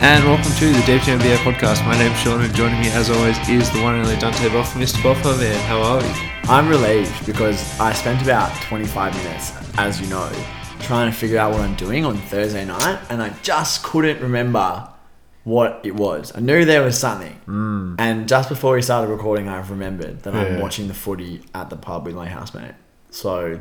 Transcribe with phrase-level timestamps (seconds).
[0.00, 1.84] and welcome to the Deep NBA podcast.
[1.84, 4.72] My name's Sean, and joining me, as always, is the one and only Dante Boff.
[4.74, 4.98] Mr.
[5.02, 6.08] Boffa, man, how are we?
[6.48, 10.30] I'm relieved because I spent about 25 minutes, as you know,
[10.80, 14.88] trying to figure out what I'm doing on Thursday night, and I just couldn't remember
[15.42, 16.32] what it was.
[16.32, 17.96] I knew there was something, hmm.
[17.98, 21.76] and just before we started recording, I've remembered that I'm watching the footy at the
[21.76, 22.74] pub with my housemate.
[23.10, 23.60] So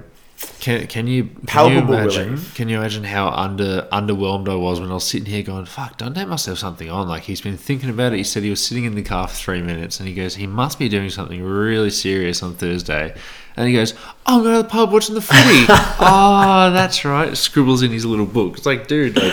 [0.60, 2.26] Can, can you can Palpable you imagine?
[2.32, 2.54] relief.
[2.54, 5.98] Can you imagine how under underwhelmed I was when I was sitting here going, "Fuck,
[5.98, 8.18] Dante must have something on." Like he's been thinking about it.
[8.18, 10.46] He said he was sitting in the car for three minutes, and he goes, "He
[10.46, 13.16] must be doing something really serious on Thursday."
[13.56, 13.96] And he goes,
[14.28, 17.36] "Oh, I'm going to the pub watching the footy." oh, that's right.
[17.36, 18.58] Scribbles in his little book.
[18.58, 19.32] It's like, dude, like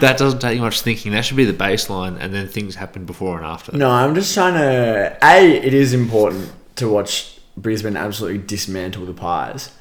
[0.00, 1.12] that doesn't take much thinking.
[1.12, 3.76] That should be the baseline, and then things happen before and after.
[3.76, 5.18] no, I'm just trying to.
[5.22, 9.72] A, it is important to watch Brisbane absolutely dismantle the Pies.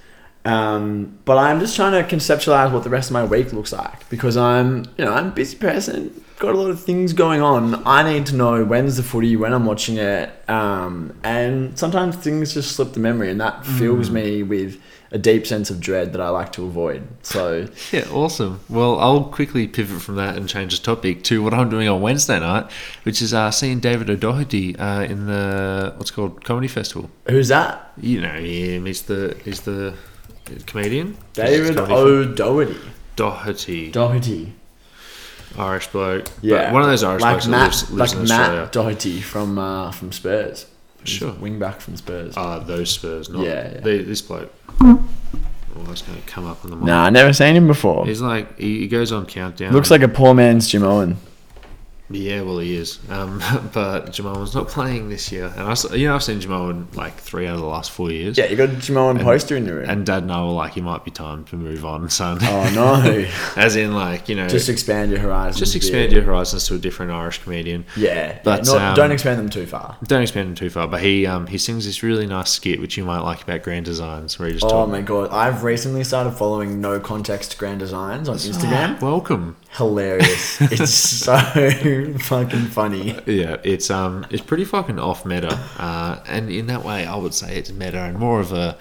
[0.48, 4.08] Um, but I'm just trying to conceptualize what the rest of my week looks like
[4.10, 7.86] because I'm, you know, I'm a busy person, got a lot of things going on.
[7.86, 12.54] I need to know when's the footy, when I'm watching it, um, and sometimes things
[12.54, 14.82] just slip the memory, and that fills me with
[15.12, 17.06] a deep sense of dread that I like to avoid.
[17.24, 18.62] So, Yeah, awesome.
[18.70, 22.02] Well, I'll quickly pivot from that and change the topic to what I'm doing on
[22.02, 22.72] Wednesday night,
[23.04, 27.10] which is uh, seeing David O'Doherty uh, in the what's called comedy festival.
[27.28, 27.92] who's that?
[28.00, 28.86] You know him.
[28.86, 29.94] He's the he's the
[30.66, 31.18] comedian.
[31.34, 32.78] David O'Doherty.
[33.16, 34.54] Doherty, Doherty.
[35.58, 36.28] Irish bloke.
[36.42, 39.58] Yeah, but one of those Irish like blokes Matt, lives, lives like Matt Doherty from
[39.58, 40.68] uh, from Spurs.
[41.04, 41.32] Sure.
[41.34, 42.34] wing back from Spurs.
[42.36, 43.80] Ah, those Spurs, not Yeah, yeah.
[43.82, 44.54] this bloke.
[44.82, 46.86] Oh, that's going to come up on the mic.
[46.86, 48.06] Nah, I never seen him before.
[48.06, 49.74] He's like he, he goes on countdown.
[49.74, 51.16] Looks like a poor man's Jimeoin.
[52.10, 53.00] Yeah, well, he is.
[53.10, 53.42] Um,
[53.74, 57.16] but Jamal's not playing this year, and I, you know, I've seen Jamal in like
[57.18, 58.38] three out of the last four years.
[58.38, 59.90] Yeah, you got a Jimeoin poster in the room.
[59.90, 62.72] And Dad and I were like, "It might be time to move on, son." oh
[62.74, 63.28] no!
[63.62, 65.60] As in, like, you know, Just expand your horizons.
[65.60, 67.86] Just expand your horizons to a different Irish comedian.
[67.96, 69.98] Yeah, But, but um, don't expand them too far.
[70.04, 72.98] Don't expand them too far, but he um, he sings this really nice skit which
[72.98, 75.30] you might like about Grand Designs, where he just Oh my god!
[75.32, 79.02] I've recently started following No Context Grand Designs on Instagram.
[79.02, 79.58] Welcome.
[79.78, 80.60] Hilarious!
[80.72, 81.38] it's so
[82.20, 83.18] fucking funny.
[83.26, 87.34] Yeah, it's um, it's pretty fucking off meta, uh, and in that way, I would
[87.34, 88.78] say it's meta and more of a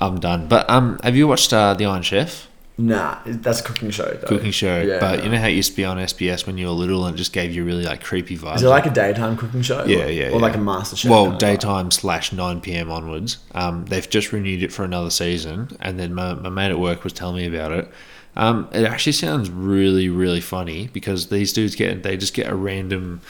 [0.00, 0.48] I'm done.
[0.48, 2.48] But um, have you watched uh, The Iron Chef?
[2.78, 4.10] Nah, that's a cooking show.
[4.10, 4.26] Though.
[4.26, 4.80] cooking show.
[4.80, 4.98] Yeah.
[4.98, 7.14] But you know how it used to be on SBS when you were little and
[7.14, 8.56] it just gave you really like creepy vibes.
[8.56, 9.84] Is it like a daytime cooking show?
[9.84, 10.36] yeah, or, yeah, or yeah.
[10.36, 11.10] like a master chef?
[11.10, 11.40] Well, kind of vibe?
[11.40, 13.38] daytime slash nine PM onwards.
[13.54, 17.04] Um, they've just renewed it for another season, and then my, my mate at work
[17.04, 17.90] was telling me about it.
[18.34, 22.54] Um, it actually sounds really, really funny because these dudes get they just get a
[22.54, 23.20] random,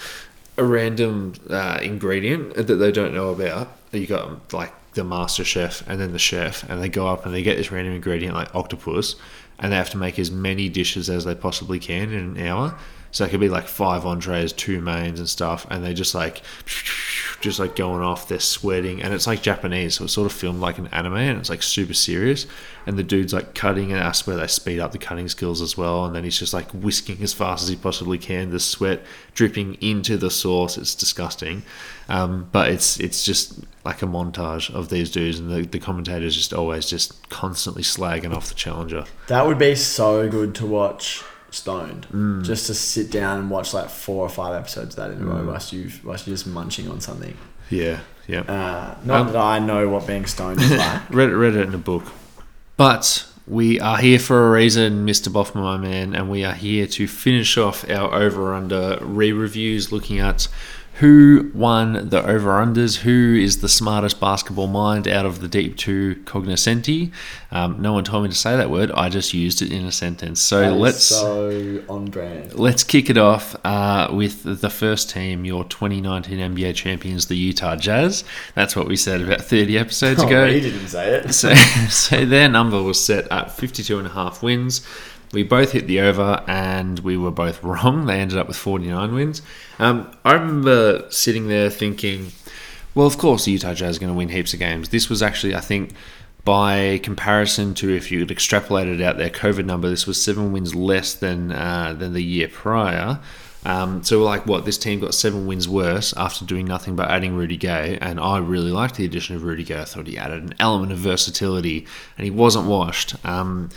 [0.57, 3.77] a random uh, ingredient that they don't know about.
[3.91, 7.35] You got like the master chef and then the chef, and they go up and
[7.35, 9.17] they get this random ingredient like octopus,
[9.59, 12.79] and they have to make as many dishes as they possibly can in an hour.
[13.13, 16.41] So it could be like five entrees, two mains, and stuff, and they just like,
[17.43, 18.27] just like going off.
[18.27, 21.39] They're sweating, and it's like Japanese, so it's sort of filmed like an anime, and
[21.39, 22.47] it's like super serious.
[22.87, 25.77] And the dude's like cutting, and I swear they speed up the cutting skills as
[25.77, 26.07] well.
[26.07, 28.51] And then he's just like whisking as fast as he possibly can.
[28.51, 29.03] The sweat
[29.35, 30.79] dripping into the sauce.
[30.79, 31.65] It's disgusting,
[32.09, 36.35] um, but it's it's just like a montage of these dudes, and the, the commentators
[36.35, 39.05] just always just constantly slagging off the challenger.
[39.27, 42.07] That would be so good to watch stoned.
[42.13, 42.45] Mm.
[42.45, 45.25] Just to sit down and watch like four or five episodes of that in a
[45.31, 45.39] Mm.
[45.39, 47.37] row whilst you whilst you're just munching on something.
[47.71, 48.41] Yeah, yeah.
[48.41, 51.03] Uh, not Um, that I know what being stoned is like.
[51.11, 52.05] read it, read it in a book.
[52.77, 55.29] But we are here for a reason, Mr.
[55.33, 59.93] Boffman, my man, and we are here to finish off our over under re reviews,
[59.93, 60.49] looking at
[60.97, 65.77] who won the over unders, who is the smartest basketball mind out of the deep
[65.77, 67.11] two cognoscenti.
[67.51, 69.93] Um, no one told me to say that word, I just used it in a
[69.93, 70.41] sentence.
[70.43, 71.03] So let's.
[71.05, 72.55] so on brand.
[72.55, 77.77] Let's kick it off uh, with the first team, your 2019 NBA champions, the Utah
[77.77, 78.23] Jazz.
[78.55, 80.47] That's what we said about 30 episodes Oh, ago.
[80.51, 81.33] he didn't say it.
[81.33, 81.55] So,
[81.89, 84.87] so their number was set at 52 and a half wins.
[85.33, 88.07] We both hit the over and we were both wrong.
[88.07, 89.43] They ended up with 49 wins.
[89.79, 92.33] Um, I remember sitting there thinking,
[92.95, 94.91] well, of course, the Utah Jazz are going to win heaps of games.
[94.91, 95.93] This was actually, I think,
[96.45, 101.15] by comparison to if you extrapolated out their COVID number, this was seven wins less
[101.15, 103.21] than uh, than the year prior.
[103.65, 104.65] Um, so, like, what?
[104.65, 108.39] This team got seven wins worse after doing nothing but adding Rudy Gay, and I
[108.39, 109.81] really liked the addition of Rudy Gay.
[109.81, 111.87] I thought he added an element of versatility,
[112.19, 113.15] and he wasn't washed.
[113.25, 113.71] Um,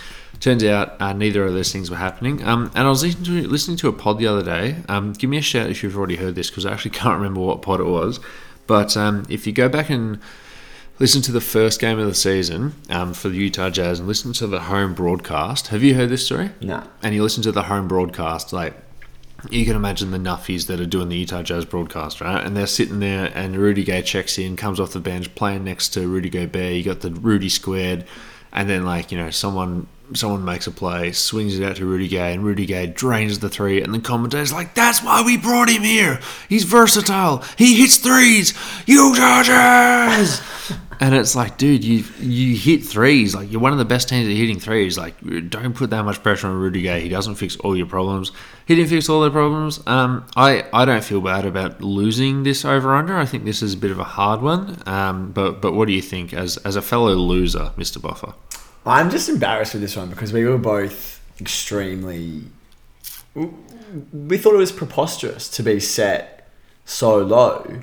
[0.46, 2.44] turns out uh, neither of those things were happening.
[2.44, 4.78] Um, and I was listening to, listening to a pod the other day.
[4.88, 7.42] Um, give me a shout if you've already heard this, because I actually can't remember
[7.42, 8.20] what pod it was.
[8.68, 10.20] But um, if you go back and
[11.00, 14.34] listen to the first game of the season um, for the Utah Jazz and listen
[14.34, 15.68] to the home broadcast.
[15.68, 16.52] Have you heard this story?
[16.62, 16.86] Nah.
[17.02, 18.76] And you listen to the home broadcast, like
[19.50, 22.44] you can imagine the nuffies that are doing the Utah Jazz broadcast, right?
[22.44, 25.90] And they're sitting there, and Rudy Gay checks in, comes off the bench, playing next
[25.90, 26.74] to Rudy Gobert.
[26.74, 28.06] You got the Rudy squared,
[28.54, 32.08] and then like you know someone someone makes a play, swings it out to Rudy
[32.08, 35.70] Gay, and Rudy Gay drains the three, and the commentator's like, "That's why we brought
[35.70, 36.20] him here.
[36.50, 37.44] He's versatile.
[37.58, 38.54] He hits threes.
[38.86, 40.42] Utah Jazz."
[41.00, 43.36] And it's like, dude, you you hit threes.
[43.36, 44.98] Like you're one of the best teams at hitting threes.
[44.98, 45.16] Like
[45.50, 47.02] don't put that much pressure on Rudy Gay.
[47.02, 48.32] He doesn't fix all your problems.
[48.66, 49.82] He didn't fix all their problems.
[49.88, 53.18] Um, I I don't feel bad about losing this over under.
[53.18, 54.82] I think this is a bit of a hard one.
[54.86, 58.34] Um, but but what do you think as as a fellow loser, Mister Buffer?
[58.86, 62.44] I'm just embarrassed with this one because we were both extremely.
[63.34, 66.48] We thought it was preposterous to be set
[66.86, 67.82] so low.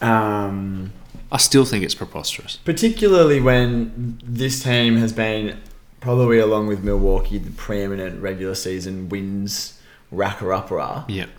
[0.00, 0.92] Um,
[1.32, 2.56] I still think it's preposterous.
[2.64, 5.58] particularly when this team has been
[6.00, 9.80] probably along with Milwaukee the preeminent regular season wins
[10.12, 10.80] racker upper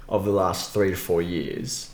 [0.07, 1.91] of the last three to four years,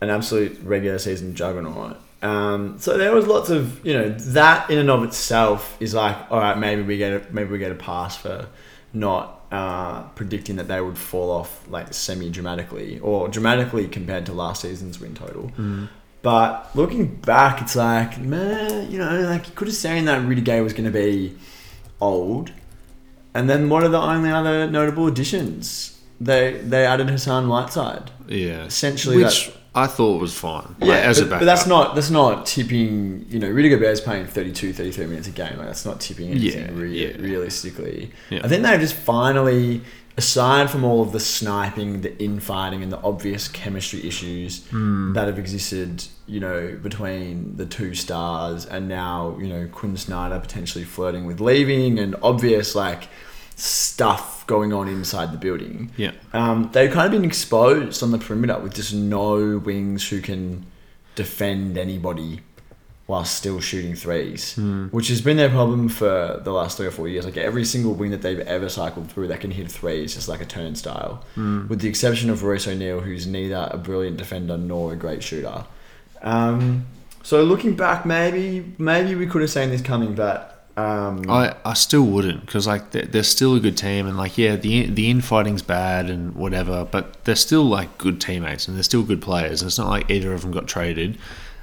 [0.00, 1.96] an absolute regular season juggernaut.
[2.22, 6.16] Um, so there was lots of you know that in and of itself is like
[6.30, 8.46] all right maybe we get a, maybe we get a pass for
[8.92, 14.32] not uh, predicting that they would fall off like semi dramatically or dramatically compared to
[14.32, 15.50] last season's win total.
[16.22, 20.42] But looking back, it's like, man, you know, like you could have seen that Rudy
[20.42, 21.34] Gay was going to be
[22.00, 22.52] old.
[23.32, 25.98] And then what are the only other notable additions?
[26.20, 28.10] They they added Hassan Whiteside.
[28.28, 28.64] Yeah.
[28.64, 30.74] Essentially, which that- I thought it was fine.
[30.80, 33.26] Yeah, like, as but, a but that's not that's not tipping.
[33.28, 35.56] You know, Rudy Gobert is playing 32, 33 minutes a game.
[35.58, 37.16] Like that's not tipping anything Yeah, re- yeah.
[37.22, 38.10] realistically.
[38.30, 38.40] Yeah.
[38.42, 39.82] I think they've just finally,
[40.16, 45.12] aside from all of the sniping, the infighting, and the obvious chemistry issues Hmm.
[45.12, 50.40] that have existed, you know, between the two stars, and now you know Quinn Snyder
[50.40, 53.08] potentially flirting with leaving, and obvious like
[53.60, 56.12] stuff going on inside the building Yeah.
[56.32, 60.64] um, they've kind of been exposed on the perimeter with just no wings who can
[61.14, 62.40] defend anybody
[63.06, 64.54] while still shooting threes,
[64.92, 67.24] which has been their problem for the last three or four years.
[67.24, 70.40] Like every single wing that they've ever cycled through that can hit threes is like
[70.40, 71.24] a turnstile,
[71.68, 75.64] with the exception of Royce O'Neal, who's neither a brilliant defender nor a great shooter.
[76.22, 76.86] Um,
[77.24, 81.74] so looking back, maybe maybe we could have seen this coming, but um, I, I
[81.74, 85.10] still wouldn't because like they're, they're still a good team and like yeah the the
[85.10, 89.62] infighting's bad and whatever but they're still like good teammates and they're still good players.
[89.62, 91.18] And it's not like either of them got traded.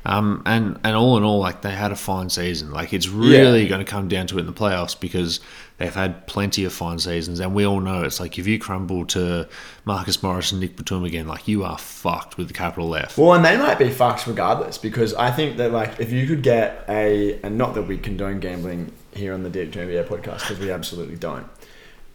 [0.06, 2.72] Um and and all in all like they had a fine season.
[2.72, 3.70] Like it's really Yeah.
[3.70, 5.42] going to come down to it in the playoffs because
[5.80, 9.06] they've had plenty of fine seasons and we all know it's like if you crumble
[9.06, 9.48] to
[9.86, 13.18] Marcus Morris and Nick Batum again like you are fucked with the capital F.
[13.18, 16.42] Well, and they might be fucked regardless because I think that like if you could
[16.42, 20.42] get a and not that we condone gambling here on the Deep Two NBA podcast
[20.42, 21.46] because we absolutely don't.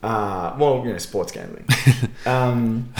[0.03, 1.67] Uh, well, you know, sports gambling.
[2.27, 2.93] Um,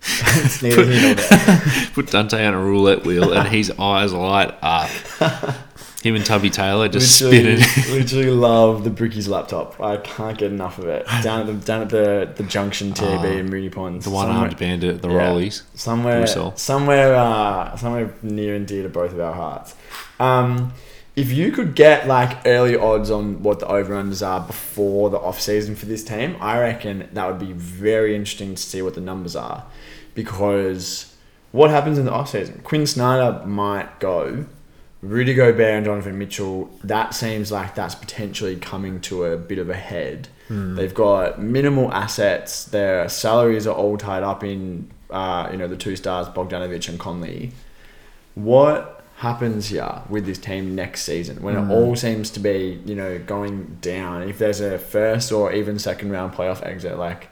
[0.00, 1.62] it's neither here nor there.
[1.94, 4.88] put Dante on a roulette wheel and his eyes light up
[6.02, 9.80] him and Tubby Taylor just Literally, spinning literally love the Bricky's laptop.
[9.80, 11.04] I can't get enough of it.
[11.24, 14.04] Down at the down at the, the Junction TB Oh, in Moonee Ponds.
[14.04, 15.28] The one armed bandit, the Yeah.
[15.30, 15.62] rollies.
[15.74, 16.62] somewhere Brussels.
[16.62, 19.74] somewhere uh, somewhere near and dear to both of our hearts.
[20.20, 20.72] Um,
[21.18, 25.74] if you could get like early odds on what the over-unders are before the off-season
[25.74, 29.34] for this team, I reckon that would be very interesting to see what the numbers
[29.34, 29.66] are.
[30.14, 31.16] Because
[31.50, 32.60] what happens in the off-season?
[32.62, 34.46] Quinn Snyder might go.
[35.02, 39.68] Rudy Gobert and Donovan Mitchell, that seems like that's potentially coming to a bit of
[39.68, 40.28] a head.
[40.76, 42.64] They've got minimal assets.
[42.64, 46.98] Their salaries are all tied up in, uh, you know, the two stars, Bogdanovich and
[46.98, 47.52] Conley.
[48.34, 52.94] What happens here with this team next season when it all seems to be, you
[52.94, 54.22] know, going down?
[54.22, 57.28] If there's a first or even second round playoff exit, like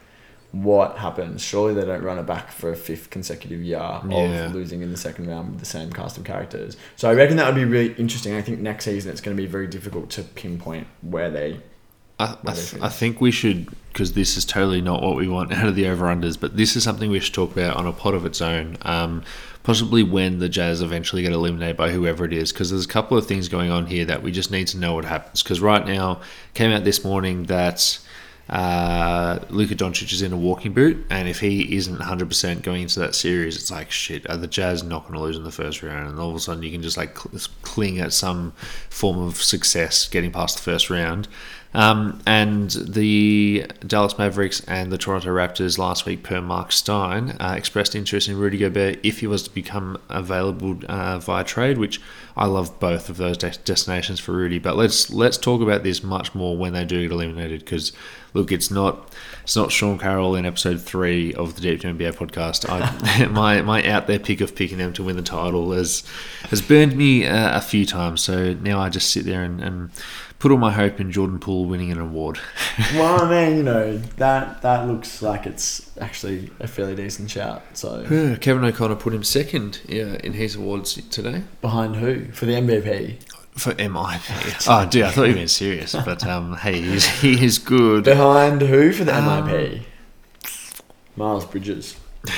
[0.51, 1.41] what happens?
[1.41, 3.77] Surely they don't run it back for a fifth consecutive year
[4.09, 4.45] Yeah.
[4.47, 6.75] of losing in the second round with the same cast of characters.
[6.97, 8.35] So I reckon that would be really interesting.
[8.35, 11.61] I think next season it's going to be very difficult to pinpoint where they.
[12.19, 15.27] I, I, Where th- I think we should, because this is totally not what we
[15.27, 17.85] want out of the over unders, but this is something we should talk about on
[17.85, 18.77] a pod of its own.
[18.81, 19.23] Um,
[19.67, 23.17] possibly when the Jazz eventually get eliminated by whoever it is, because there's a couple
[23.17, 25.43] of things going on here that we just need to know what happens.
[25.43, 26.21] Because right now,
[26.53, 27.99] came out this morning that
[28.49, 32.99] uh, Luka Doncic is in a walking boot, and if he isn't 100% going into
[32.99, 34.29] that series, it's like shit.
[34.29, 36.09] Are the Jazz not going to lose in the first round?
[36.09, 38.53] And all of a sudden, you can just like cl- cling at some
[38.89, 41.27] form of success getting past the first round.
[41.73, 47.53] Um, and the Dallas Mavericks and the Toronto Raptors last week, per Mark Stein, uh,
[47.57, 51.77] expressed interest in Rudy Gobert if he was to become available uh, via trade.
[51.77, 52.01] Which
[52.35, 54.59] I love both of those de- destinations for Rudy.
[54.59, 57.91] But let's let's talk about this much more when they do get eliminated because
[58.37, 59.13] look, it's not
[59.43, 62.69] it's not Sean Carroll in episode three of the Deep Two NBA podcast.
[62.69, 66.03] I, my my out there pick of picking them to win the title has
[66.49, 68.21] has burned me uh, a few times.
[68.21, 69.89] So now I just sit there and, and
[70.39, 72.39] put all my hope in Jordan Poole winning an award.
[72.93, 77.63] well, I mean, you know that that looks like it's actually a fairly decent shout.
[77.73, 78.03] So
[78.39, 81.43] Kevin O'Connor put him second yeah, in his awards today.
[81.61, 83.17] behind who for the MVP?
[83.57, 84.67] For MIP.
[84.69, 85.93] Oh, dude, I thought you were being serious.
[85.93, 88.03] But um, hey, he's, he is good.
[88.03, 89.81] Behind who for the Um, MIP?
[91.15, 91.95] Miles Bridges.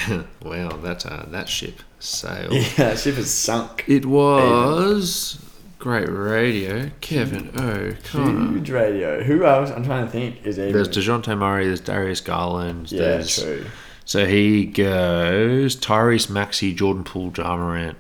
[0.43, 2.53] wow, that, uh, that ship sailed.
[2.77, 3.83] Yeah, ship has sunk.
[3.87, 5.39] It was
[5.79, 6.91] great radio.
[7.01, 8.51] Kevin O'Connor.
[8.53, 9.23] Huge radio.
[9.23, 9.71] Who else?
[9.71, 10.45] I'm trying to think.
[10.45, 10.73] Is even?
[10.73, 11.65] There's Dejounte Murray.
[11.65, 12.91] There's Darius Garland.
[12.91, 13.65] yeah, there's, true.
[14.05, 17.97] So he goes Tyrese Maxey, Jordan Poole, Ja Morant.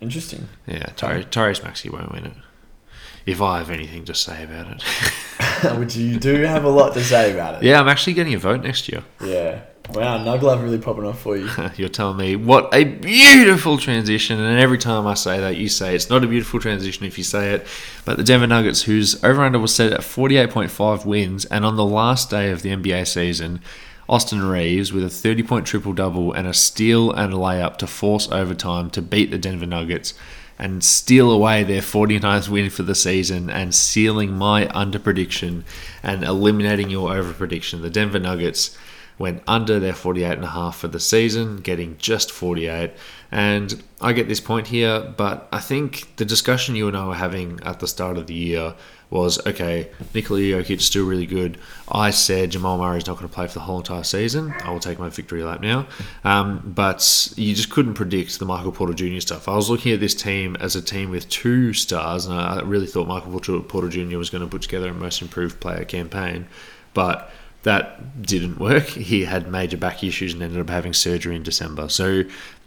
[0.00, 0.48] Interesting.
[0.66, 2.32] Yeah, Ty- Tyrese Maxey won't win it.
[3.24, 4.82] If I have anything to say about it.
[5.78, 7.62] Which you do have a lot to say about it.
[7.66, 9.02] yeah, I'm actually getting a vote next year.
[9.20, 9.62] Yeah.
[9.92, 11.48] Wow, Nug Love really popping off for you.
[11.76, 15.94] You're telling me what a beautiful transition, and every time I say that, you say
[15.94, 17.66] it's not a beautiful transition if you say it.
[18.04, 21.84] But the Denver Nuggets, whose over under was set at 48.5 wins, and on the
[21.84, 23.60] last day of the NBA season,
[24.08, 27.86] Austin Reaves with a 30 point triple double and a steal and a layup to
[27.86, 30.14] force overtime to beat the Denver Nuggets
[30.58, 35.64] and steal away their 49th win for the season and sealing my under prediction
[36.02, 37.82] and eliminating your over prediction.
[37.82, 38.76] The Denver Nuggets
[39.18, 42.92] went under their 48 and a half for the season, getting just 48.
[43.36, 47.14] And I get this point here, but I think the discussion you and I were
[47.14, 48.74] having at the start of the year
[49.10, 51.58] was okay, Nikola Jokic still really good.
[51.86, 54.54] I said Jamal Murray's not going to play for the whole entire season.
[54.64, 55.86] I will take my victory lap now.
[56.24, 59.20] Um, but you just couldn't predict the Michael Porter Jr.
[59.20, 59.48] stuff.
[59.48, 62.86] I was looking at this team as a team with two stars, and I really
[62.86, 64.16] thought Michael Porter Jr.
[64.16, 66.46] was going to put together a most improved player campaign.
[66.94, 67.30] But
[67.66, 68.84] that didn't work.
[69.06, 71.88] He had major back issues and ended up having surgery in December.
[71.88, 72.22] So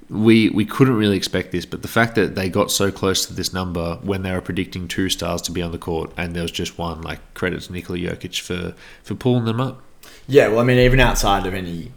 [0.09, 3.33] we we couldn't really expect this, but the fact that they got so close to
[3.33, 6.41] this number when they were predicting two stars to be on the court and there
[6.41, 8.73] was just one, like credit to Nikola Jokic for
[9.03, 9.81] for pulling them up.
[10.27, 11.91] Yeah, well, I mean, even outside of any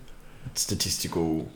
[0.54, 1.48] statistical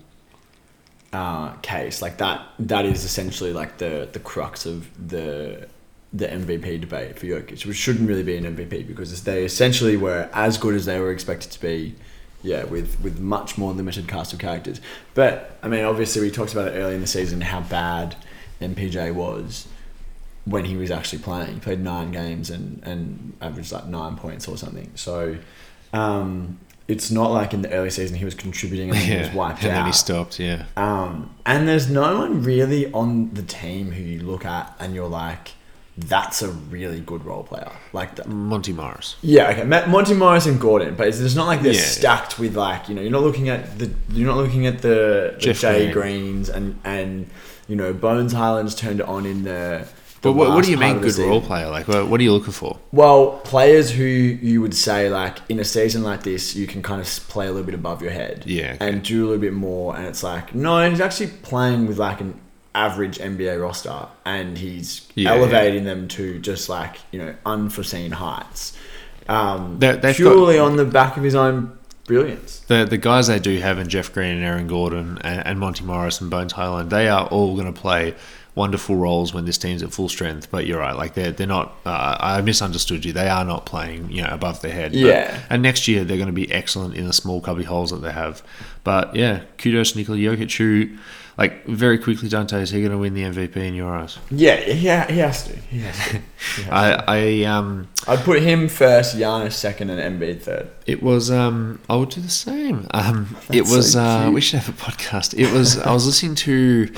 [1.13, 5.69] uh, case, like that, that is essentially like the the crux of the
[6.13, 10.31] the MVP debate for Jokic, which shouldn't really be an MVP because they essentially were
[10.33, 11.95] as good as they were expected to be.
[12.47, 14.81] Yeah, with with much more limited cast of characters.
[15.15, 18.15] But I mean, obviously, we talked about it early in the season how bad
[18.61, 19.67] MPJ was
[20.45, 21.55] when he was actually playing.
[21.55, 24.91] He played nine games and and averaged like nine points or something.
[24.95, 25.39] So
[25.93, 29.35] um, it's not like in the early season he was contributing and then he was
[29.35, 29.71] wiped and out.
[29.71, 30.39] And then he stopped.
[30.39, 34.95] Yeah, Um, and there's no one really on the team who you look at and
[34.95, 35.53] you're like,
[35.99, 37.73] that's a really good role player.
[37.93, 39.17] Like, the, Monty Morris.
[39.23, 41.81] yeah, okay, Monty Morris and Gordon, but it's, it's not like they're Yeah.
[41.81, 45.33] stacked with like you know you're not looking at the you're not looking at the,
[45.35, 45.93] the Jeff Jay Green.
[45.93, 47.31] Greens and and
[47.69, 49.87] you know Bones Hylands turned on in the.
[49.87, 49.89] the
[50.21, 51.69] But what, what do you mean good role player?
[51.71, 52.79] Like, what, what are you looking for?
[52.93, 57.01] Well, players who you would say like in a season like this, you can kind
[57.01, 58.89] of play a little bit above your head, Yeah, okay.
[58.89, 59.97] and do a little bit more.
[59.97, 62.39] And it's like, no, he's actually playing with like an
[62.77, 68.75] average NBA roster, and he's Yeah, elevating them to just like you know unforeseen heights,
[69.29, 71.73] um, They- purely got- on the back of his own
[72.07, 72.61] brilliance.
[72.69, 75.85] The the guys they do have in Jeff Green and Aaron Gordon and, and Monty
[75.85, 78.15] Morris and Bones Hyland, they are all going to play
[78.55, 80.49] wonderful roles when this team's at full strength.
[80.51, 81.75] But you're right, like they're they're not.
[81.85, 83.13] Uh, I misunderstood you.
[83.13, 84.93] They are not playing, you know, above their head.
[84.93, 85.39] But- Yeah.
[85.51, 88.13] and next year they're going to be excellent in the small cubby holes that they
[88.13, 88.43] have.
[88.85, 90.91] But yeah, kudos to Nikola Jokic, who,
[91.39, 94.19] like, very quickly, Dante, is he going to win the MVP in your eyes?
[94.31, 95.57] Yeah, yeah, he has to.
[95.57, 96.13] He has to.
[96.57, 96.75] He has to.
[96.75, 100.71] I I um I'd put him first, Giannis second, and Embiid third.
[100.87, 101.31] It was.
[101.31, 102.87] Um, I would do the same.
[102.95, 103.93] Um, it was.
[103.93, 105.35] so uh, we should have a podcast.
[105.39, 105.79] It was.
[105.79, 106.89] I was listening to.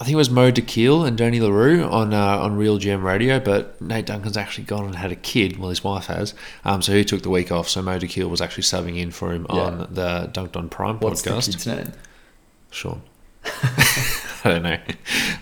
[0.00, 3.80] I think it was Mo Dakhil and Danny Leroux on uh, on RealGM Radio, but
[3.80, 5.56] Nate Duncan's actually gone and had a kid.
[5.58, 6.34] Well, his wife has.
[6.64, 7.68] Um, so he took the week off.
[7.68, 9.60] So Mo Dakhil was actually subbing in for him Yeah.
[9.60, 11.46] on the Dunc'd On Prime What's podcast.
[11.46, 11.92] the kid's name?
[12.70, 13.02] Sean.
[14.44, 14.78] I don't know.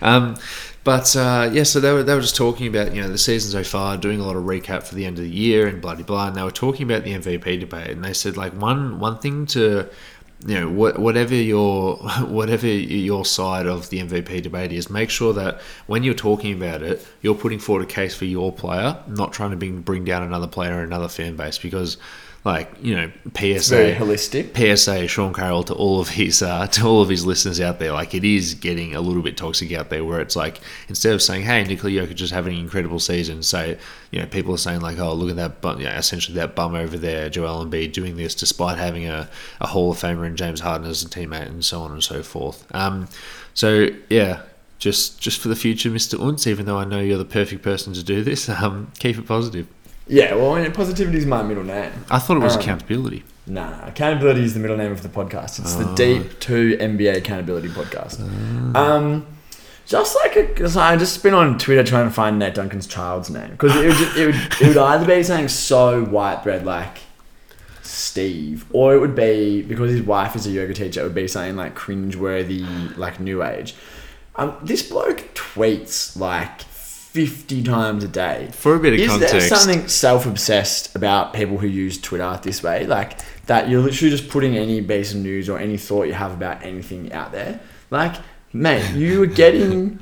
[0.01, 0.37] Um,
[0.83, 3.51] but uh, yeah, so they were they were just talking about you know the season
[3.51, 5.95] so far, doing a lot of recap for the end of the year and blah
[5.95, 8.99] blah blah, and they were talking about the MVP debate, and they said like one
[8.99, 9.89] one thing to
[10.45, 11.95] you know wha- whatever your
[12.27, 16.81] whatever your side of the MVP debate is, make sure that when you're talking about
[16.81, 20.21] it, you're putting forward a case for your player, not trying to bring bring down
[20.23, 21.95] another player or another fan base because
[22.45, 24.77] like you know Very PSA holistic.
[24.77, 27.93] PSA Sean Carroll to all of his uh, to all of his listeners out there.
[27.93, 30.59] Like it is getting a little bit toxic out there, where it's like
[30.89, 33.77] instead of saying, "Hey, Nikola Jokic just having an incredible season," say,
[34.11, 36.75] you know, people are saying like, "Oh, look at that bum," yeah, essentially that bum
[36.75, 39.29] over there, Joel Embiid, doing this despite having a,
[39.61, 42.23] a Hall of Famer in James Harden as a teammate, and so on and so
[42.23, 42.65] forth.
[42.75, 43.07] Um,
[43.53, 44.41] so yeah.
[44.79, 46.19] Just, just for the future, Mr.
[46.19, 49.25] Unz, even though I know you're the perfect person to do this, um, keep it
[49.25, 49.65] positive.
[50.07, 51.91] Yeah, well, I mean, positivity is my middle name.
[52.11, 53.23] I thought it was Um, accountability.
[53.47, 55.59] No, no, accountability is the middle name of the podcast.
[55.59, 55.95] It's the Oh.
[55.95, 58.19] Deep Two NBA Accountability podcast.
[58.75, 59.25] Um,
[59.85, 63.51] just like a, I just been on Twitter trying to find Nate Duncan's child's name
[63.51, 66.99] because it would, it would it would either be saying so white bread like
[67.81, 71.01] Steve, or it would be because his wife is a yoga teacher.
[71.01, 73.75] It would be something like cringeworthy, like New Age.
[74.35, 76.61] Um, this bloke tweets like
[77.13, 78.49] fifty times a day.
[78.53, 79.35] For a bit of context.
[79.35, 82.87] Is there something self-obsessed about people who use Twitter this way?
[82.87, 86.33] Like that you're literally just putting any piece of news or any thought you have
[86.33, 87.59] about anything out there.
[87.91, 88.15] Like,
[88.51, 89.99] mate, you were getting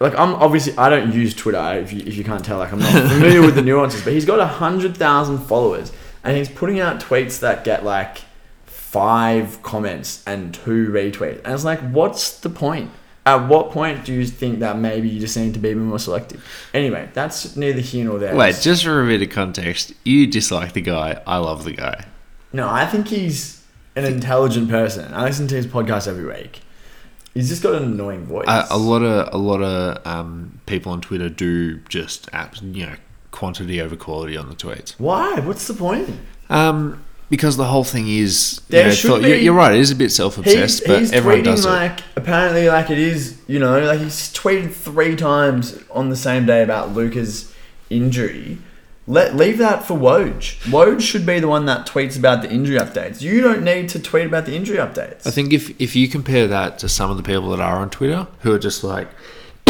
[0.00, 2.56] like I'm obviously I don't use Twitter if you, if you can't tell.
[2.56, 5.92] Like I'm not familiar with the nuances, but he's got a hundred thousand followers
[6.24, 8.22] and he's putting out tweets that get like
[8.64, 11.42] five comments and two retweets.
[11.44, 12.90] And it's like, what's the point?
[13.24, 16.44] At what point do you think that maybe you just need to be more selective?
[16.74, 18.34] Anyway, that's neither here nor there.
[18.34, 21.22] Wait, just for a bit of context, you dislike the guy.
[21.26, 22.06] I love the guy.
[22.52, 23.62] No, I think he's
[23.94, 25.14] an intelligent person.
[25.14, 26.62] I listen to his podcast every week.
[27.32, 28.46] He's just got an annoying voice.
[28.48, 32.86] A, a lot of a lot of um, people on Twitter do just apps, you
[32.86, 32.96] know,
[33.30, 34.90] quantity over quality on the tweets.
[34.98, 35.38] Why?
[35.40, 36.10] What's the point?
[36.50, 37.02] Um,
[37.32, 39.74] because the whole thing is, you There know, should thought- you're, be- you're right.
[39.74, 41.68] It is a bit self-obsessed, He's, but he's everyone tweeting does it.
[41.70, 46.44] like apparently like it is you know like he's tweeted three times on the same
[46.46, 47.52] day about Luka's
[47.90, 48.58] injury.
[49.06, 50.62] Let leave that for Woj.
[50.70, 53.20] Woj should be the one that tweets about the injury updates.
[53.20, 55.26] You don't need to tweet about the injury updates.
[55.26, 57.90] I think if if you compare that to some of the people that are on
[57.90, 59.08] Twitter who are just like,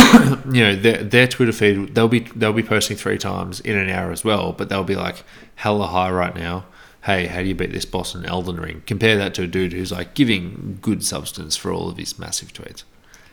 [0.52, 3.88] you know, their their Twitter feed, they'll be they'll be posting three times in an
[3.88, 5.22] hour as well, but they'll be like
[5.54, 6.64] hella high right now.
[7.04, 8.82] Hey, how do you beat this boss in Elden Ring?
[8.86, 12.52] Compare that to a dude who's like giving good substance for all of his massive
[12.52, 12.84] tweets.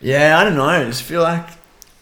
[0.01, 0.65] Yeah, I don't know.
[0.65, 1.47] I just feel like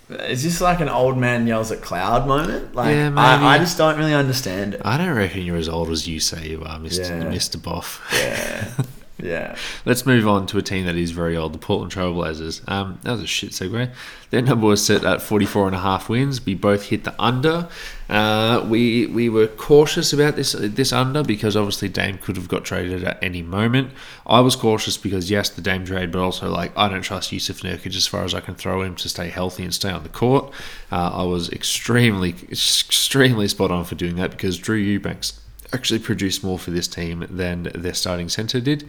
[0.10, 2.74] is this like an old man yells at cloud moment?
[2.74, 3.12] Like Yeah.
[3.18, 4.82] I, I just don't really understand it.
[4.86, 7.30] I don't reckon you're as old as you say you are, Mister Yeah.
[7.30, 8.00] Mister Boff.
[8.14, 8.70] Yeah,
[9.20, 9.56] yeah.
[9.86, 12.62] Let's move on to a team that is very old, the Portland Trailblazers.
[12.70, 13.92] Um, that was a shit segue.
[14.30, 16.46] Their number was set at 44 and a half wins.
[16.46, 17.68] We both hit the under.
[18.10, 22.64] Uh, we we were cautious about this this under because obviously Dame could have got
[22.64, 23.92] traded at any moment.
[24.26, 27.62] I was cautious because yes, the Dame trade, but also like I don't trust Jusuf
[27.64, 30.10] Nurkic as far as I can throw him to stay healthy and stay on the
[30.10, 30.54] court.
[30.92, 35.40] Uh, I was extremely extremely spot on for doing that because Drew Eubanks
[35.74, 38.84] actually produced more for this team than their starting centre did.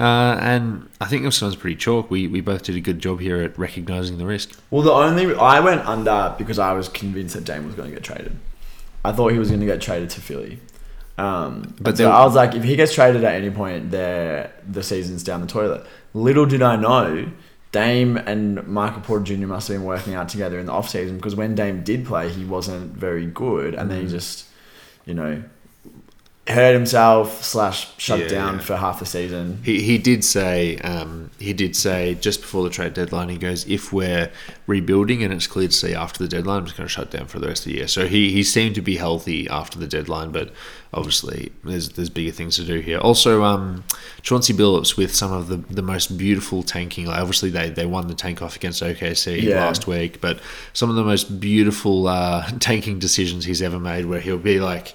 [0.00, 2.10] Uh, and I think this one's pretty chalk.
[2.10, 4.58] We, we both did a good job here at recognising the risk.
[4.70, 7.94] Well, the only I went under because I was convinced that Dame was going to
[7.94, 8.36] get traded.
[9.04, 10.58] I thought he was going to get traded to Philly.
[11.18, 14.82] Um, But so I was like, if he gets traded at any point, there the
[14.82, 15.86] season's down the toilet.
[16.14, 17.28] Little did I know,
[17.70, 19.46] Dame and Michael Porter Jr.
[19.46, 22.28] must have been working out together in the off season because when Dame did play,
[22.30, 24.10] he wasn't very good, and then he Mm.
[24.10, 24.46] just,
[25.06, 25.42] you know,
[26.46, 28.60] hurt himself slash shut Yeah, down yeah.
[28.60, 29.60] for half the season.
[29.64, 33.66] He, he did say um, he did say just before the trade deadline he goes
[33.66, 34.30] if we're
[34.66, 37.28] rebuilding and it's clear to see after the deadline I'm just going to shut down
[37.28, 39.86] for the rest of the year so he, he seemed to be healthy after the
[39.86, 40.52] deadline but
[40.92, 43.82] obviously there's there's bigger things to do here also um,
[44.20, 48.06] Chauncey Billups with some of the, the most beautiful tanking like obviously they, they won
[48.08, 49.60] the tank off against OKC Yeah.
[49.64, 50.40] last week but
[50.74, 54.94] some of the most beautiful uh, tanking decisions he's ever made where he'll be like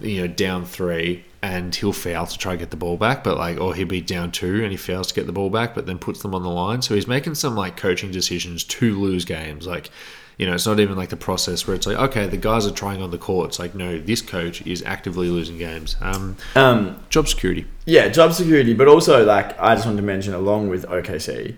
[0.00, 3.38] you know, down three and he'll foul to try to get the ball back, but
[3.38, 5.86] like, or he'll be down two and he fails to get the ball back, but
[5.86, 6.82] then puts them on the line.
[6.82, 9.66] So he's making some like coaching decisions to lose games.
[9.66, 9.90] Like,
[10.36, 12.70] you know, it's not even like the process where it's like, okay, the guys are
[12.72, 13.48] trying on the court.
[13.48, 15.96] It's like, no, this coach is actively losing games.
[16.00, 17.66] Um, Um, job security.
[17.84, 21.56] Yeah, job security, but also like I just wanted to mention, along with OKC,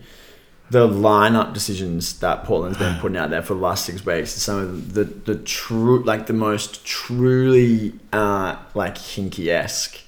[0.72, 4.30] the lineup decisions that Portland's been putting out there for the last six weeks.
[4.30, 9.98] Some of the the true, like the most truly uh, like hinky esque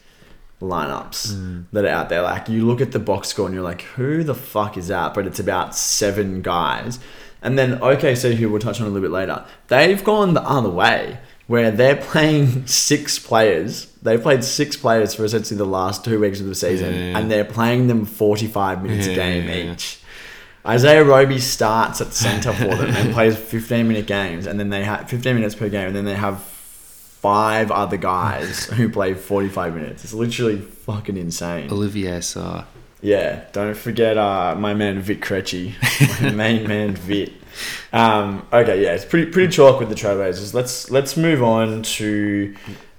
[0.63, 2.23] lineups that are out there.
[2.23, 5.13] Like you look at the box score and you're like, who the fuck is that?
[5.15, 6.99] But it's about seven guys.
[7.43, 10.71] And then OKC, who we'll touch on a little bit later, they've gone the other
[10.71, 13.87] way where they're playing six players.
[14.01, 17.19] They've played six players for essentially the last two weeks of the season, Yeah.
[17.19, 19.73] and they're playing them 45 minutes a game yeah, yeah.
[19.75, 19.99] each.
[20.67, 24.83] Isaiah Roby starts at center for them and plays 15 minute games, and then they
[24.85, 29.75] have 15 minutes per game, and then they have five other guys who play 45
[29.75, 30.05] minutes.
[30.05, 31.71] It's literally fucking insane.
[31.71, 32.65] Olivier Sarr.
[33.03, 35.75] Yeah, don't forget uh, my man Vit Krejci,
[36.23, 37.33] my main man Vit.
[37.93, 40.55] Um, okay, yeah, it's pretty pretty chalk with the Trailblazers.
[40.55, 42.55] Let's let's move on to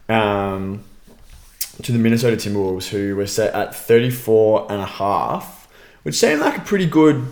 [0.08, 0.84] um,
[1.82, 5.68] to the Minnesota Timberwolves, who were set at 34 and a half,
[6.04, 7.26] which seemed like a pretty good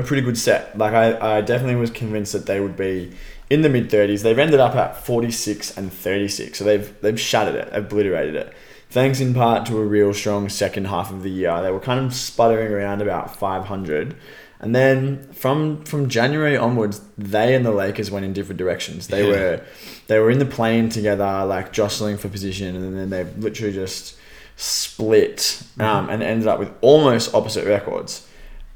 [0.00, 0.76] a pretty good set.
[0.76, 3.12] Like I, I definitely was convinced that they would be
[3.48, 4.22] in the mid 30s.
[4.22, 8.52] They've ended up at 46 and 36, so they've they've shattered it, obliterated it.
[8.90, 11.62] Thanks in part to a real strong second half of the year.
[11.62, 14.16] They were kind of sputtering around about 500.
[14.62, 19.06] And then from from January onwards, they and the Lakers went in different directions.
[19.06, 19.28] They Yeah.
[19.30, 19.60] were
[20.08, 24.16] they were in the plane together, like jostling for position, and then they literally just
[24.56, 28.26] split um, and ended up with almost opposite records.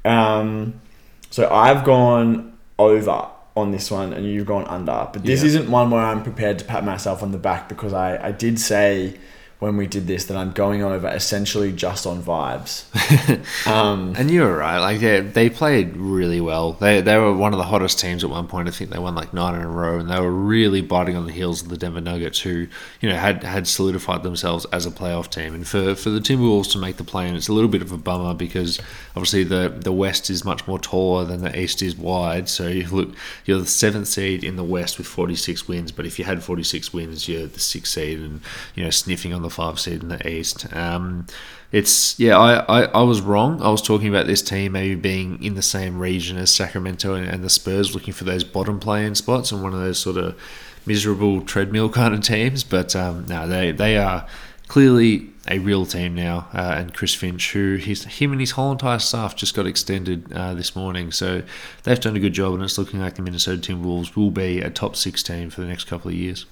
[0.03, 0.81] Um,
[1.35, 4.99] so I've gone over on this one, and you've gone under.
[5.11, 5.47] But this Yeah.
[5.47, 8.57] isn't one where I'm prepared to pat myself on the back because I, I did
[8.57, 9.15] say
[9.59, 12.85] when we did this that I'm going over essentially just on vibes.
[13.67, 14.79] um, And you were right.
[14.79, 16.73] Like they, they played really well.
[16.73, 18.67] They they were one of the hottest teams at one point.
[18.67, 21.25] I think they won like nine in a row, and they were really biting on
[21.25, 22.67] the heels of the Denver Nuggets, who
[22.99, 25.53] you know had had solidified themselves as a playoff team.
[25.55, 27.93] And for for the Timberwolves to make the play, in, it's a little bit of
[27.93, 28.79] a bummer because
[29.15, 32.49] obviously the the West is much more taller than the East is wide.
[32.49, 33.15] So you look,
[33.45, 36.91] you're the seventh seed in the West with 46 wins, but if you had 46
[36.93, 38.41] wins, you're the sixth seed, and
[38.75, 40.73] you know sniffing on the five seed in the East.
[40.75, 41.27] Um,
[41.71, 43.61] it's yeah, I, I, I was wrong.
[43.61, 47.27] I was talking about this team maybe being in the same region as Sacramento and,
[47.27, 50.39] and the Spurs, looking for those bottom playing spots and one of those sort of
[50.85, 52.63] miserable treadmill kind of teams.
[52.63, 54.27] But um, no, they they are
[54.67, 56.47] clearly a real team now.
[56.53, 60.31] Uh, and Chris Finch, who his him and his whole entire staff just got extended
[60.33, 61.43] uh, this morning, so
[61.83, 64.69] they've done a good job, and it's looking like the Minnesota Timberwolves will be a
[64.69, 66.45] top six team for the next couple of years.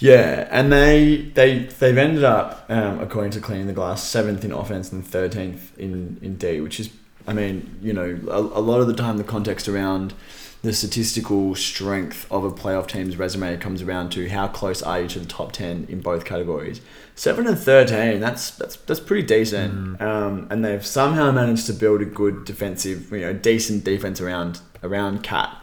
[0.00, 4.52] Yeah, and they they they've ended up, um, according to Cleaning the Glass, seventh in
[4.52, 6.90] offense and thirteenth in in D, which is,
[7.26, 10.14] I mean, you know, a, a lot of the time the context around
[10.62, 15.08] the statistical strength of a playoff team's resume comes around to how close are you
[15.08, 16.80] to the top ten in both categories.
[17.14, 22.00] Seven and thirteen, that's that's that's pretty decent, um, and they've somehow managed to build
[22.00, 25.58] a good defensive, you know, decent defense around around Cat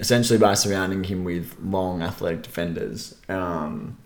[0.00, 3.14] essentially by surrounding him with long athletic defenders.
[3.28, 3.98] Um,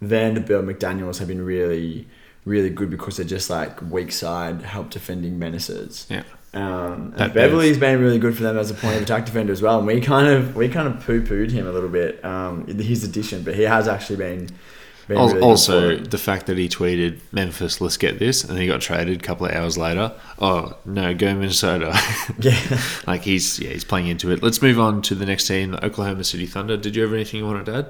[0.00, 2.08] Vanderbilt McDaniels have been really,
[2.44, 6.06] really good because they're just like weak side, help defending menaces.
[6.10, 6.24] Yeah.
[6.52, 9.78] Um, Beverley's been really good for them as a point of attack defender as well.
[9.78, 13.02] And we kind of we kind of poo pooed him a little bit, um, his
[13.02, 14.48] addition, but he has actually been.
[15.08, 18.66] Been Al- really also, the fact that he tweeted Memphis, let's get this, and he
[18.66, 20.12] got traded a couple of hours later.
[20.38, 21.98] Oh no, go Minnesota!
[22.38, 22.80] yeah.
[23.06, 24.42] like he's yeah he's playing into it.
[24.42, 26.76] Let's move on to the next team, the Oklahoma City Thunder.
[26.76, 27.86] Did you have anything you wanted to add?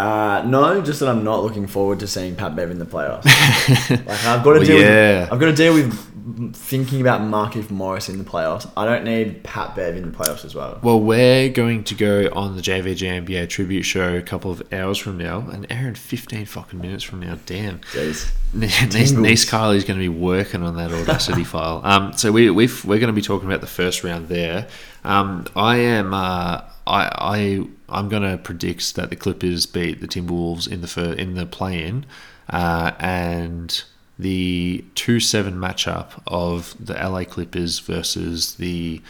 [0.00, 3.24] Uh, no, just that I'm not looking forward to seeing Pat Bev in the playoffs.
[3.90, 5.20] like I've got to Well, deal yeah.
[5.20, 8.68] with I've got to deal with thinking about Marcus Morris in the playoffs.
[8.76, 10.78] I don't need Pat Bev in the playoffs as well.
[10.82, 14.98] Well, we're going to go on the JVG NBA tribute show a couple of hours
[14.98, 17.38] from now, and Aaron, 15 fucking minutes from now.
[17.46, 17.78] Damn.
[17.80, 18.32] Jeez.
[18.54, 21.80] Nice, nice Kylie's going to be working on that Audacity file.
[21.84, 24.68] Um, so we, we've, we're going to be talking about the first round there.
[25.04, 26.60] Um, I am uh,
[26.92, 27.02] I
[27.36, 31.34] I I'm going to predict that the Clippers beat the Timberwolves in the fir- in
[31.34, 32.04] the play-in,
[32.50, 33.82] uh, and
[34.18, 39.00] the two seven matchup of the LA Clippers versus the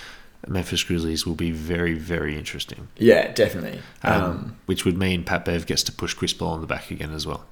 [0.47, 2.89] Memphis Grizzlies will be very very interesting.
[2.99, 3.81] Yeah, definitely.
[4.03, 6.91] Um, Um, which would mean Pat Bev gets to push Chris Paul on the back
[6.91, 7.45] again as well.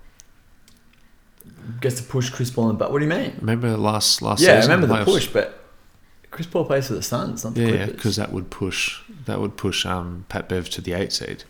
[1.80, 2.92] gets to push Chris Paul in the butt.
[2.92, 3.34] What do you mean?
[3.40, 5.14] Remember last last Yeah, season remember the playoffs?
[5.14, 5.59] push, but
[6.30, 9.56] Chris Paul plays for the Suns, not the Yeah, because that would push that would
[9.56, 11.44] push um, Pat Bev to the eight seed,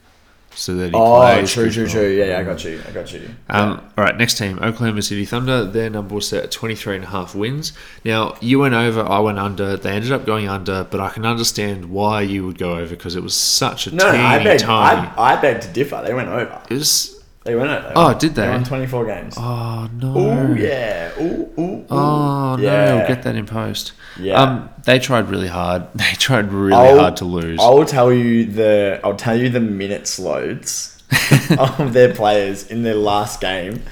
[0.54, 1.52] so that he oh, plays.
[1.52, 1.92] true, Chris true, Paul.
[1.92, 2.08] true.
[2.08, 2.82] Yeah, yeah, I got you.
[2.88, 3.28] I got you.
[3.48, 5.64] Um, All right, next team, Oklahoma City Thunder.
[5.64, 7.74] Their number was set at 23 and a half wins.
[8.04, 9.76] Now, you went over, I went under.
[9.76, 13.16] They ended up going under, but I can understand why you would go over because
[13.16, 14.62] it was such a no, no, I beg.
[14.62, 16.02] I, I beg to differ.
[16.04, 16.62] They went over.
[16.70, 17.19] it was.
[17.42, 17.92] They went over.
[17.96, 18.42] Oh, did they?
[18.42, 19.34] They won 24 games.
[19.38, 20.18] Oh no!
[20.18, 21.10] Ooh, yeah.
[21.18, 21.86] Ooh, ooh, ooh.
[21.88, 22.62] Oh no!
[22.62, 22.96] Yeah.
[22.96, 23.92] We'll get that in post.
[24.18, 24.40] Yeah.
[24.42, 25.84] Um, they tried really hard.
[25.94, 27.58] They tried really I'll- hard to lose.
[27.58, 31.02] I'll tell you the I'll tell you the minutes loads
[31.58, 33.82] of their players in their last game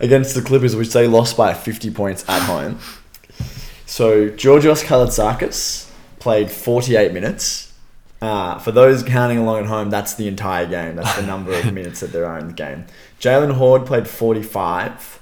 [0.00, 2.78] against the Clippers, which they lost by 50 points at home.
[3.84, 5.90] So Georgios Kalaitzakis
[6.20, 7.70] played 48 minutes.
[8.20, 10.96] Uh, for those counting along at home, that's the entire game.
[10.96, 12.86] That's the number of minutes that there are in the game.
[13.20, 15.20] Jaylen Hoard played 45.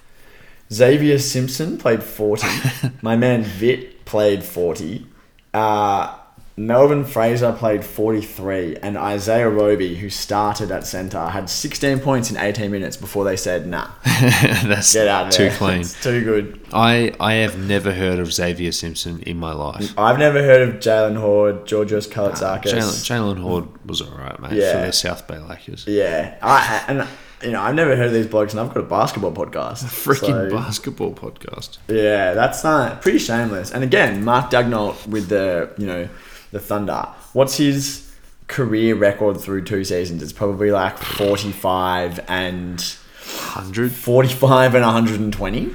[0.72, 2.46] Xavier Simpson played 40.
[3.02, 5.06] My man Vit played 40.
[5.52, 6.16] Uh,
[6.56, 12.36] Melvin Fraser played 43, and Isaiah Roby, who started at centre, had 16 points in
[12.36, 15.56] 18 minutes before they said, nah, That's get out too there.
[15.56, 15.80] clean.
[15.80, 16.60] It's too good.
[16.72, 19.98] I, I have never heard of Xavier Simpson in my life.
[19.98, 22.64] I've never heard of Jaylen Hoard, Georgios Kalaitzakis.
[22.64, 23.02] Jalen
[23.36, 24.72] Jaylen Hoard was alright, mate, Yeah.
[24.80, 25.86] for the South Bay Lakers.
[25.86, 27.08] Yeah, I and
[27.42, 29.84] you know I've never heard of these blokes, and I've got a basketball podcast.
[29.84, 31.78] Freaking So, basketball podcast.
[31.88, 33.70] Yeah, that's uh, pretty shameless.
[33.72, 36.08] And again, Mark Daigneault with the you know
[36.52, 37.08] the Thunder.
[37.32, 38.08] What's his
[38.46, 40.22] career record through two seasons?
[40.22, 43.92] It's probably like forty-five and 100?
[43.92, 45.74] forty-five and one hundred and twenty.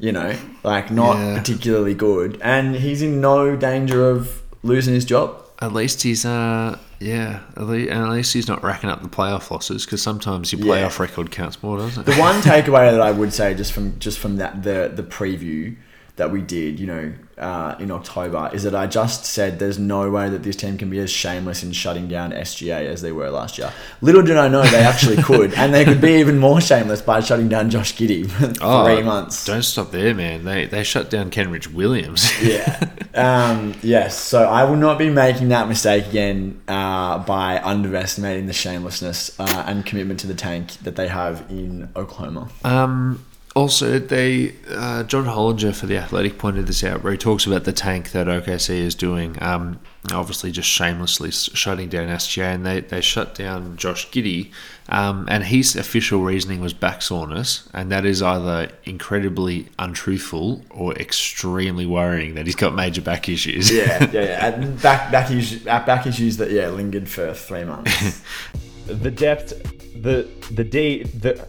[0.00, 1.38] You know, like not Yeah.
[1.38, 5.42] particularly good, and he's in no danger of losing his job.
[5.60, 9.08] At least he's, uh, yeah, at least, and at least he's not racking up the
[9.08, 10.86] playoff losses because sometimes your Yeah.
[10.86, 12.12] playoff record counts more, doesn't it?
[12.14, 15.74] The one takeaway that I would say just from just from that the the preview
[16.14, 20.10] that we did, you know, uh, in October, is that I just said there's no
[20.10, 23.30] way that this team can be as shameless in shutting down SGA as they were
[23.30, 23.72] last year.
[24.00, 27.20] Little did I know they actually could, and they could be even more shameless by
[27.20, 29.44] shutting down Josh Giddey for Oh, three months.
[29.44, 30.44] Don't stop there, man.
[30.44, 32.30] They they shut down Kenrich Williams.
[32.42, 32.90] yeah.
[33.14, 34.18] Um, yes.
[34.18, 39.64] So I will not be making that mistake again uh, by underestimating the shamelessness uh,
[39.66, 42.48] and commitment to the tank that they have in Oklahoma.
[42.64, 43.24] Um,
[43.58, 47.64] also, they uh, John Hollinger for the Athletic pointed this out, where he talks about
[47.64, 49.36] the tank that OKC is doing.
[49.42, 49.80] Um,
[50.12, 54.52] obviously, just shamelessly shutting down SGA, and they, they shut down Josh Giddey.
[54.88, 60.94] Um, and his official reasoning was back soreness, and that is either incredibly untruthful or
[60.94, 63.72] extremely worrying that he's got major back issues.
[63.72, 64.46] Yeah, yeah, yeah.
[64.46, 68.22] And back back issues, back issues that yeah lingered for three months.
[68.86, 69.52] the depth,
[70.00, 71.44] the the deep, the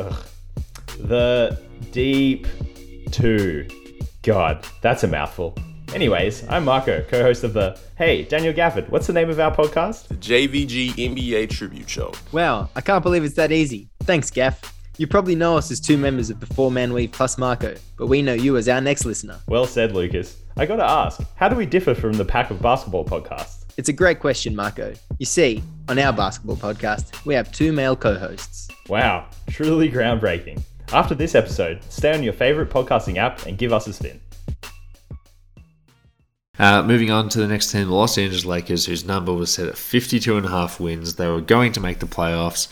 [0.00, 0.26] ugh,
[0.98, 1.58] the
[1.92, 2.46] deep
[3.10, 3.66] two.
[4.22, 5.56] God, that's a mouthful.
[5.92, 8.88] Anyways, I'm Marco, co-host of the Hey Daniel Gafford.
[8.88, 10.08] What's the name of our podcast?
[10.08, 12.12] The JVG NBA Tribute Show.
[12.32, 13.88] Wow, I can't believe it's that easy.
[14.02, 14.72] Thanks, Gaff.
[14.96, 18.06] You probably know us as two members of the Four Man Weave plus Marco, but
[18.06, 19.38] we know you as our next listener.
[19.48, 20.36] Well said, Lucas.
[20.56, 23.64] I gotta ask, how do we differ from the pack of basketball podcasts?
[23.76, 24.94] It's a great question, Marco.
[25.18, 28.68] You see, on our basketball podcast, we have two male co hosts.
[28.88, 30.62] Wow, truly groundbreaking.
[30.92, 34.20] After this episode, stay on your favorite podcasting app and give us a spin.
[36.56, 39.66] Uh, moving on to the next team, the Los Angeles Lakers, whose number was set
[39.66, 41.16] at 52 and a half wins.
[41.16, 42.68] They were going to make the playoffs.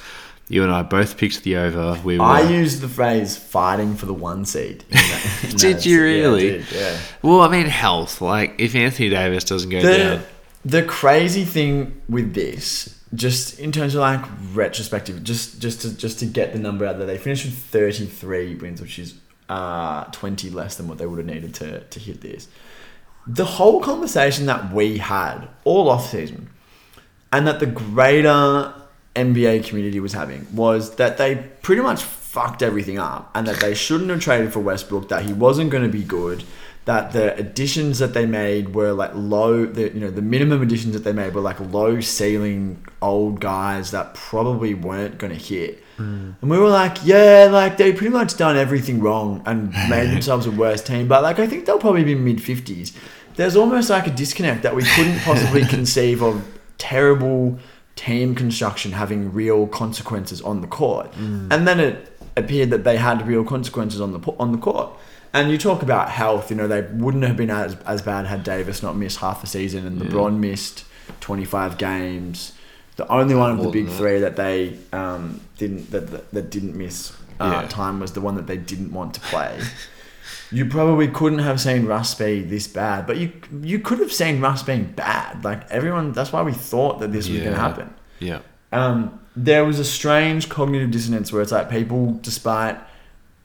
[0.48, 1.98] You and I both picked the over.
[2.04, 5.76] We were, I used the phrase "fighting for the one seed." in that- in Did
[5.78, 6.40] that- you yeah, I really?
[6.42, 6.98] did, yeah.
[7.22, 8.20] Well, I mean, health.
[8.20, 10.22] Like, if Anthony Davis doesn't go The down,
[10.64, 16.18] the crazy thing with this, just in terms of like retrospective, just just to just
[16.20, 19.14] to get the number out there, they finished with thirty three wins, which is
[19.48, 22.48] uh twenty less than what they would have needed to to hit this.
[23.26, 26.50] The whole conversation that we had all off season,
[27.32, 28.74] and that the greater
[29.14, 33.74] NBA community was having was that they pretty much fucked everything up and that they
[33.74, 36.42] shouldn't have traded for Westbrook, that he wasn't going to be good,
[36.84, 40.94] that the additions that they made were like low, the, you know, the minimum additions
[40.94, 45.82] that they made were like low ceiling old guys that probably weren't going to hit.
[45.98, 46.34] Mm.
[46.40, 50.46] And we were like, yeah, like they pretty much done everything wrong and made themselves
[50.46, 51.06] a worse team.
[51.06, 52.96] But like, I think they'll probably be mid 50s.
[53.36, 56.44] There's almost like a disconnect that we couldn't possibly conceive of
[56.78, 57.58] terrible
[57.94, 61.12] team construction having real consequences on the court.
[61.12, 61.52] Mm.
[61.52, 64.90] And then it appeared that they had real consequences on the on the court.
[65.34, 68.44] And you talk about health, you know, they wouldn't have been as, as bad had
[68.44, 70.84] Davis not missed half a season and LeBron missed
[71.20, 72.52] 25 games.
[72.96, 76.76] The only one of the big three that they um, didn't that, that, that didn't
[76.76, 77.68] miss uh, Yeah.
[77.68, 79.58] time was the one that they didn't want to play.
[80.50, 84.40] you probably couldn't have seen Russ be this bad, but you you could have seen
[84.42, 85.42] Russ being bad.
[85.42, 87.94] Like everyone, that's why we thought that this was going to happen.
[88.20, 88.40] yeah.
[88.72, 92.78] Um, there was a strange cognitive dissonance where it's like people, despite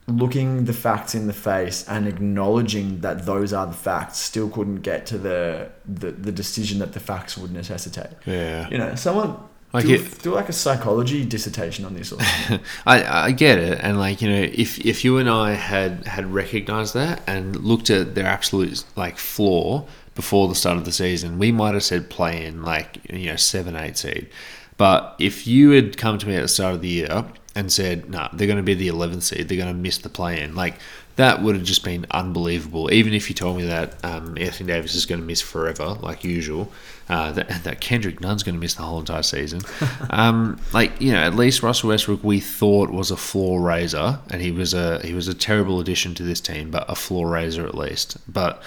[0.07, 4.77] looking the facts in the face and acknowledging that those are the facts, still couldn't
[4.81, 8.11] get to the the, the decision that the facts would necessitate.
[8.25, 8.69] Yeah.
[8.69, 9.37] You know, someone
[9.73, 12.13] Like do, it- do like a psychology dissertation on this.
[12.13, 12.19] Or.
[12.85, 16.25] I, I get it, and like you know, if if you and I had had
[16.33, 21.37] recognized that and looked at their absolute like flaw before the start of the season,
[21.37, 24.29] we might have said play in like you know seven eight seed.
[24.77, 27.25] But if you had come to me at the start of the year
[27.57, 29.49] and said, "No, nah, they're going to be the 11th seed.
[29.49, 30.75] They're going to miss the play in," like
[31.15, 32.93] that would have just been unbelievable.
[32.93, 36.23] Even if you told me that um, Anthony Davis is going to miss forever, like
[36.23, 36.71] usual,
[37.09, 39.61] uh, that, that Kendrick Nunn's going to miss the whole entire season.
[40.11, 44.39] um, like you know, at least Russell Westbrook we thought was a floor raiser, and
[44.39, 47.65] he was a he was a terrible addition to this team, but a floor raiser
[47.65, 48.17] at least.
[48.31, 48.61] But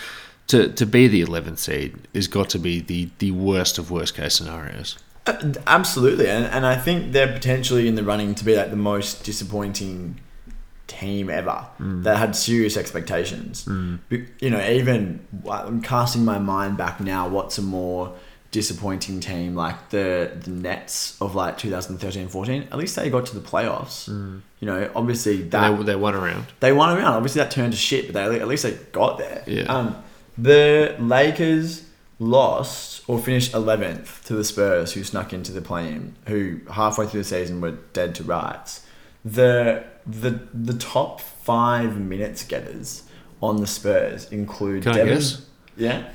[0.48, 4.16] to to be the 11th seed has got to be the the worst of worst
[4.16, 4.98] case scenarios.
[5.26, 8.76] Uh, Absolutely, and, and I think they're potentially in the running to be like the
[8.76, 10.20] most disappointing
[10.86, 13.64] team ever that had serious expectations.
[14.08, 17.28] Be- You know, even uh, I'm casting my mind back now.
[17.28, 18.14] What's a more
[18.50, 22.68] disappointing team like the the Nets of like 2013 14?
[22.72, 24.08] At least they got to the playoffs.
[24.08, 26.46] You know, obviously that They, they won around.
[26.60, 27.14] they won around.
[27.14, 29.44] Obviously, that turned to shit, but they, at least they got there.
[29.46, 29.62] Yeah.
[29.72, 29.96] Um,
[30.36, 31.82] the Lakers
[32.20, 37.20] lost or finished 11th to the Spurs, who snuck into the play-in, who halfway through
[37.20, 38.86] the season were dead to rights.
[39.24, 43.02] The the the top five minutes getters
[43.42, 45.22] on the Spurs include Can I Devin.
[45.76, 46.08] Yeah,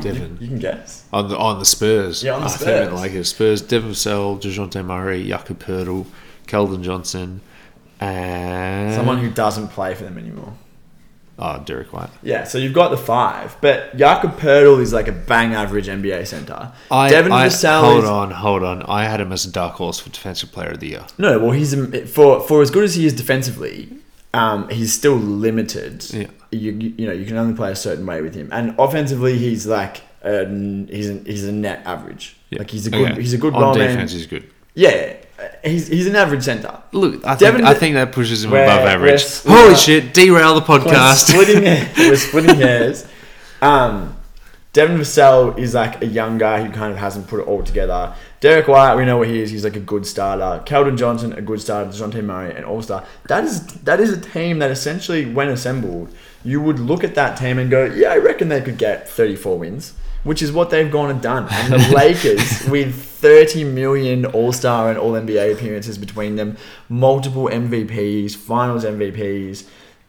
[0.00, 0.38] Devin.
[0.40, 1.04] you can guess.
[1.12, 2.22] On the on the Spurs.
[2.22, 2.92] Yeah, on the I think it Spurs.
[3.00, 3.24] like it.
[3.24, 6.06] Spurs, Devin Vassell, DeJounte Murray, Jakob Poeltl,
[6.46, 7.40] Keldon Johnson,
[8.00, 10.54] and Someone who doesn't play for them anymore.
[11.38, 12.10] Oh Derek White.
[12.22, 16.26] Yeah, so you've got the five, but Jakob Poeltl is like a bang average NBA
[16.26, 16.72] center.
[16.90, 18.82] I, Devin I Vassell hold on, hold on.
[18.82, 21.04] I had him as a dark horse for defensive player of the year.
[21.18, 21.74] No, well, he's
[22.12, 23.88] for for as good as he is defensively,
[24.32, 26.04] um, he's still limited.
[26.12, 26.26] Yeah.
[26.52, 29.66] You, you know you can only play a certain way with him, and offensively he's
[29.66, 30.46] like a,
[30.86, 32.36] he's a, he's a net average.
[32.50, 32.60] Yeah.
[32.60, 33.20] Like he's a good Okay.
[33.20, 33.88] he's a good on role man.
[33.88, 34.12] defense.
[34.12, 34.48] He's good.
[34.74, 35.16] Yeah,
[35.64, 36.80] he's he's an average center.
[36.92, 39.42] Look, I think Devin- I think that pushes him We're- above average.
[39.42, 40.14] Holy we're- shit!
[40.14, 41.28] Derail the We're podcast.
[41.28, 41.62] splitting
[41.98, 43.06] we're splitting hairs.
[43.62, 44.16] Um,
[44.72, 48.12] Devin Vassell is like a young guy who kind of hasn't put it all together.
[48.40, 49.50] Derek White, we know what he is.
[49.50, 50.62] He's like a good starter.
[50.66, 51.90] Keldon Johnson, a good starter.
[51.90, 53.04] Dejounte Murray, an all star.
[53.28, 56.12] That is that is a team that essentially, when assembled,
[56.44, 59.58] you would look at that team and go, "Yeah, I reckon they could get 34
[59.58, 59.94] wins,"
[60.24, 61.46] which is what they've gone and done.
[61.50, 66.58] And the Lakers, with 30 million All Star and All NBA appearances between them,
[66.90, 69.66] multiple MVPs, Finals MVPs,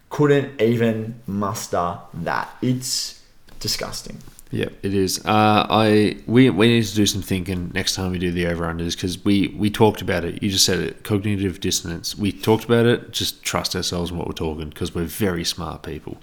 [0.10, 2.50] couldn't even muster that.
[2.62, 3.24] It's
[3.62, 4.18] disgusting.
[4.52, 5.26] Yep, it is.
[5.26, 8.66] Uh, I we we need to do some thinking next time we do the over
[8.66, 10.44] unders because we we talked about it.
[10.44, 11.06] You just said it.
[11.06, 12.18] Cognitive dissonance.
[12.18, 13.12] We talked about it.
[13.12, 16.18] Just trust ourselves in what we're talking because we're very smart people.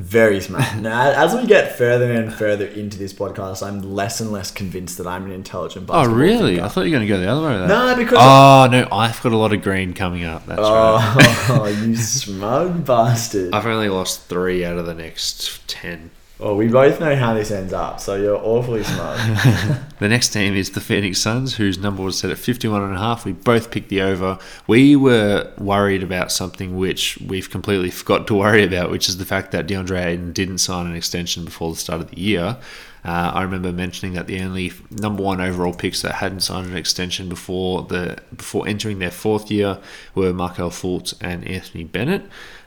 [0.00, 0.76] Very smart.
[0.80, 4.96] now, as we get further and further into this podcast, I'm less and less convinced
[4.96, 6.10] that I'm an intelligent bastard.
[6.10, 6.54] Oh really?
[6.54, 6.64] thinker.
[6.64, 7.66] I thought you were going to go the other way.
[7.66, 10.46] No, because Oh no, I've got a lot of green coming up.
[10.46, 11.50] That's oh, right.
[11.50, 13.52] oh, you smug bastard.
[13.52, 16.10] I've only lost three out of the next ten.
[16.40, 19.18] Well, we both know how this ends up, so you're awfully smart.
[20.00, 22.98] The next team is the Phoenix Suns, whose number was set at 51 and a
[22.98, 23.26] half.
[23.26, 24.38] We both picked the over.
[24.66, 29.26] We were worried about something which we've completely forgot to worry about, which is the
[29.26, 32.56] fact that DeAndre Ayton didn't sign an extension before the start of the year.
[33.04, 36.76] Uh, I remember mentioning that the only number one overall picks that hadn't signed an
[36.76, 39.78] extension before the before entering their fourth year
[40.14, 42.22] were Markelle Fultz and Anthony Bennett.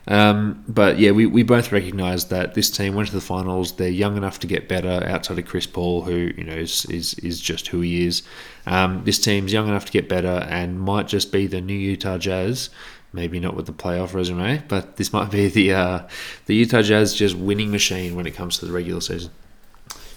[0.08, 3.78] Um, but yeah, we, we both recognise that this team went to the finals.
[3.78, 7.14] They're young enough to get better outside of Chris Paul, who you know is is,
[7.16, 8.24] is just who he is.
[8.66, 12.18] Um, this team's young enough to get better and might just be the new Utah
[12.18, 12.70] Jazz.
[13.14, 16.08] Maybe not with the playoff resume, but this might be the uh,
[16.48, 19.32] the Utah Jazz just winning machine when it comes to the regular season.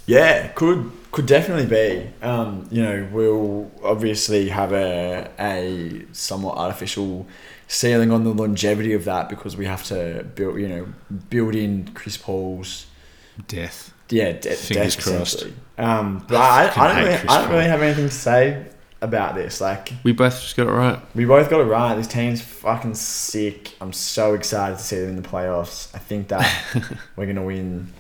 [0.06, 2.10] Yeah, could could definitely be.
[2.24, 7.26] Um, you know, we'll obviously have a a somewhat artificial
[7.68, 10.86] ceiling on the longevity of that because we have to build, you know,
[11.30, 12.86] build in Chris Paul's
[13.48, 13.92] Death.
[14.08, 15.46] yeah de- Fingers death crossed.
[15.78, 18.66] Um, but I, fucking I don't really, Chris I don't really have anything to say
[19.02, 19.60] about this.
[19.60, 20.98] Like We both just got it right.
[21.14, 21.94] we both got it right.
[21.94, 23.74] This team's fucking sick.
[23.80, 25.94] I'm so excited to see them in the playoffs.
[25.94, 26.48] I think that
[27.16, 27.92] we're gonna win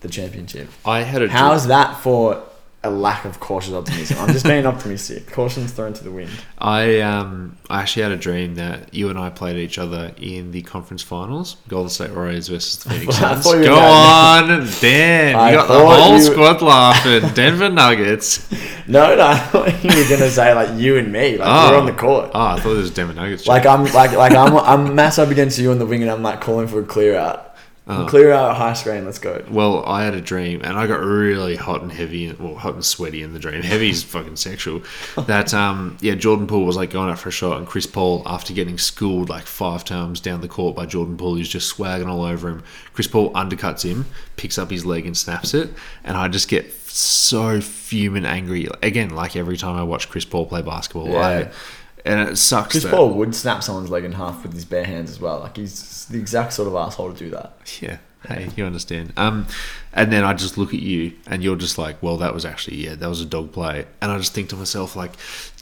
[0.00, 0.68] the championship.
[0.84, 2.44] I had a How's that for
[2.84, 4.18] a lack of cautious optimism?
[4.20, 5.26] I'm just being optimistic.
[5.32, 6.30] Caution's thrown to the wind.
[6.58, 10.52] I um I actually had a dream that you and I played each other in
[10.52, 13.44] the conference finals, Golden State Warriors versus the Phoenix Suns.
[13.44, 14.46] Go on,
[14.80, 15.34] Dan.
[15.34, 17.28] I You got the whole you- squad laughing.
[17.34, 18.48] Denver Nuggets.
[18.86, 21.72] No, no, I thought you were gonna say like you and me, like Oh.
[21.72, 22.30] we're on the court.
[22.34, 23.46] Oh, I thought it was Denver Nuggets.
[23.46, 26.22] Like I'm like like I'm I'm mass up against you on the wing and I'm
[26.22, 27.47] like calling for a clear out.
[27.90, 28.04] Oh.
[28.06, 29.42] Clear out high screen, let's go.
[29.50, 32.84] Well, I had a dream, and I got really hot and heavy, well, hot and
[32.84, 33.62] sweaty in the dream.
[33.68, 34.82] Heavy is fucking sexual.
[35.26, 38.22] That um, yeah, Jordan Poole was like going out for a shot, and Chris Paul,
[38.26, 42.08] after getting schooled like five times down the court by Jordan Poole, who's just swagging
[42.08, 42.62] all over him.
[42.92, 44.04] Chris Paul undercuts him,
[44.36, 45.70] picks up his leg and snaps it,
[46.04, 48.68] and I just get so fuming angry.
[48.82, 51.20] Again, like every time I watch Chris Paul play basketball, Yeah.
[51.20, 51.50] I,
[52.08, 52.72] and it sucks.
[52.72, 55.40] Chris that, Paul would snap someone's leg in half with his bare hands as well.
[55.40, 57.78] Like he's the exact sort of asshole to do that.
[57.80, 59.12] Yeah, Hey, you understand.
[59.16, 59.46] Um,
[59.92, 62.78] and then I just look at you, and you're just like, "Well, that was actually
[62.84, 65.12] yeah, that was a dog play." And I just think to myself, like,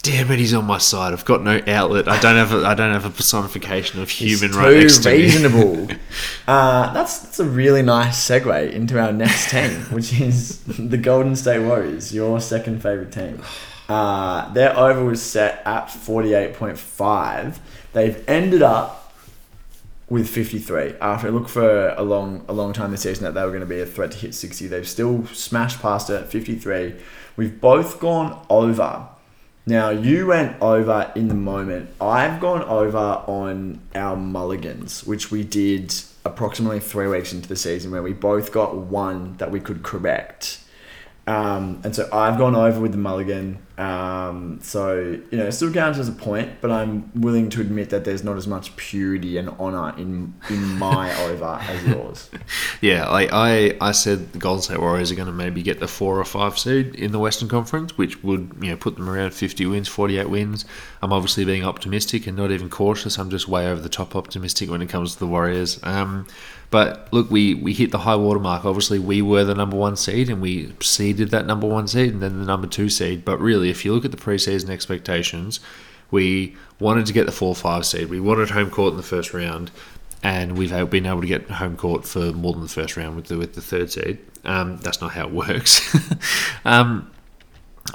[0.03, 1.13] "Damn it, he's on my side.
[1.13, 2.09] I've got no outlet.
[2.09, 4.99] I don't have a, I don't have a personification of human It's right too next
[5.03, 5.89] to me." reasonable.
[6.49, 11.37] uh, that's that's a really nice segue into our next team, which is the Golden
[11.37, 13.43] State Warriors, your second favorite team.
[13.89, 17.61] Uh, their over was set at forty eight point five.
[17.93, 19.07] They've ended up
[20.09, 23.43] with 53 after it looked for a long a long time this season that they
[23.43, 26.31] were going to be a threat to hit 60 they've still smashed past it at
[26.31, 26.95] 53
[27.37, 29.09] we've both gone over.
[29.69, 31.91] Now you went over in the moment.
[32.01, 35.93] I've gone over on our mulligans which we did
[36.25, 40.61] approximately three weeks into the season where we both got one that we could correct
[41.27, 43.59] um, and so I've gone over with the mulligan.
[43.79, 47.91] Um, so, you know, it still counts as a point, but I'm willing to admit
[47.91, 52.31] that there's not as much purity and honour in in my over as yours.
[52.81, 55.89] Yeah, like I, I said the Golden State Warriors are going to maybe get the
[55.89, 59.35] four or five seed in the Western Conference, which would you know put them around
[59.35, 60.65] 50 wins, 48 wins.
[61.03, 63.19] I'm obviously being optimistic and not even cautious.
[63.19, 65.81] I'm just way over the top optimistic when it comes to the Warriors.
[65.83, 66.27] Um,
[66.71, 68.65] but look, we, we hit the high water mark.
[68.65, 72.23] Obviously, we were the number one seed and we seeded that number one seed and
[72.23, 73.25] then the number two seed.
[73.25, 75.61] But really, if you look at the preseason expectations,
[76.11, 78.09] we wanted to get the four five seed.
[78.09, 79.71] We wanted home court in the first round,
[80.23, 83.27] and we've been able to get home court for more than the first round with
[83.27, 84.19] the with the third seed.
[84.45, 85.97] Um, that's not how it works.
[86.65, 87.11] um,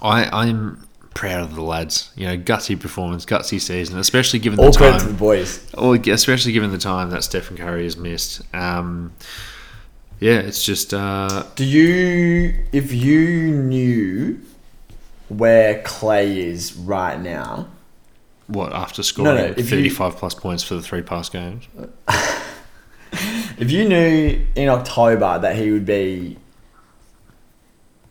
[0.02, 0.88] I I'm
[1.22, 2.10] proud of the lads.
[2.16, 4.72] You know, gutsy performance, gutsy season, especially given the time.
[4.72, 5.72] All credit to the boys.
[5.78, 8.42] Well, especially given the time that Stephen Curry has missed.
[8.56, 9.14] Um,
[10.20, 14.42] yeah, it's just uh, Do you, if you knew
[15.30, 17.68] where Klay is right now,
[18.48, 21.68] what after scoring no, if you- 35 plus points for the three past games.
[23.60, 26.38] if you knew in October that he would be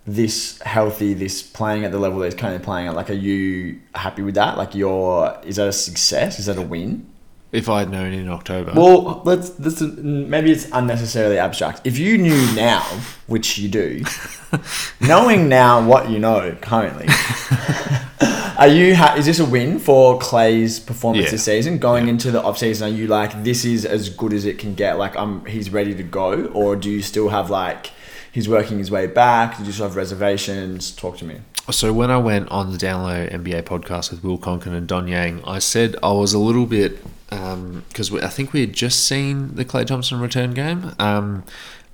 [0.07, 3.81] this healthy, this playing at the level that he's currently playing at, like, are you
[3.95, 4.57] happy with that?
[4.57, 6.39] Like, you're, is that a success?
[6.39, 7.07] Is that a win?
[7.53, 11.81] If I'd known in October, Well, let's, let's maybe it's unnecessarily abstract.
[11.85, 12.83] If you knew now,
[13.27, 14.05] which you do,
[15.01, 17.07] knowing now what you know currently,
[18.57, 21.31] are you ha- is this a win for Klay's performance Yeah.
[21.33, 21.79] this season?
[21.79, 24.75] Going into the off season, are you like this is as good as it can
[24.75, 24.97] get?
[24.99, 27.91] Like I'm, he's ready to go, or do you still have like
[28.33, 29.57] he's working his way back?
[29.57, 30.91] Did you still have reservations?
[30.91, 31.41] Talk to me.
[31.71, 35.43] So when I went on the Download NBA podcast with Will Conkin and Don Yang,
[35.45, 39.65] I said I was a little bit because I think we had just seen the
[39.65, 41.45] Klay Thompson return game, um,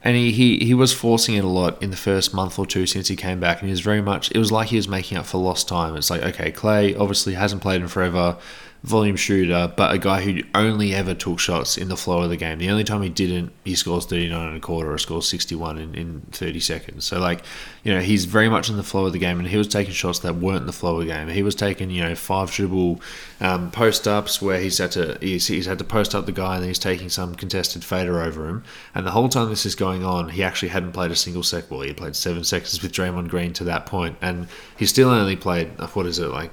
[0.03, 2.87] and he, he he was forcing it a lot in the first month or two
[2.87, 5.19] since he came back, and he was very much it was like he was making
[5.19, 5.95] up for lost time.
[5.95, 8.39] It's like okay, Klay obviously hasn't played in forever.
[8.87, 12.37] Volume shooter, but a guy who only ever took shots in the flow of the
[12.37, 12.59] game.
[12.59, 15.95] The only time he didn't, he scores 39 and a quarter or scores 61 in,
[15.97, 17.05] in 30 seconds.
[17.05, 17.43] So, like,
[17.83, 19.93] you know, he's very much in the flow of the game, and he was taking
[19.93, 21.27] shots that weren't in the flow of the game.
[21.27, 23.01] He was taking, you know, five dribble
[23.41, 26.55] um, post ups where he's had to he's, he's had to post up the guy,
[26.55, 28.63] and then he's taking some contested fader over him.
[28.95, 31.69] And the whole time this is going on, he actually hadn't played a single sec
[31.69, 31.81] ball.
[31.81, 35.71] He played seven seconds with Draymond Green to that point, and he still only played
[35.95, 36.53] what is it like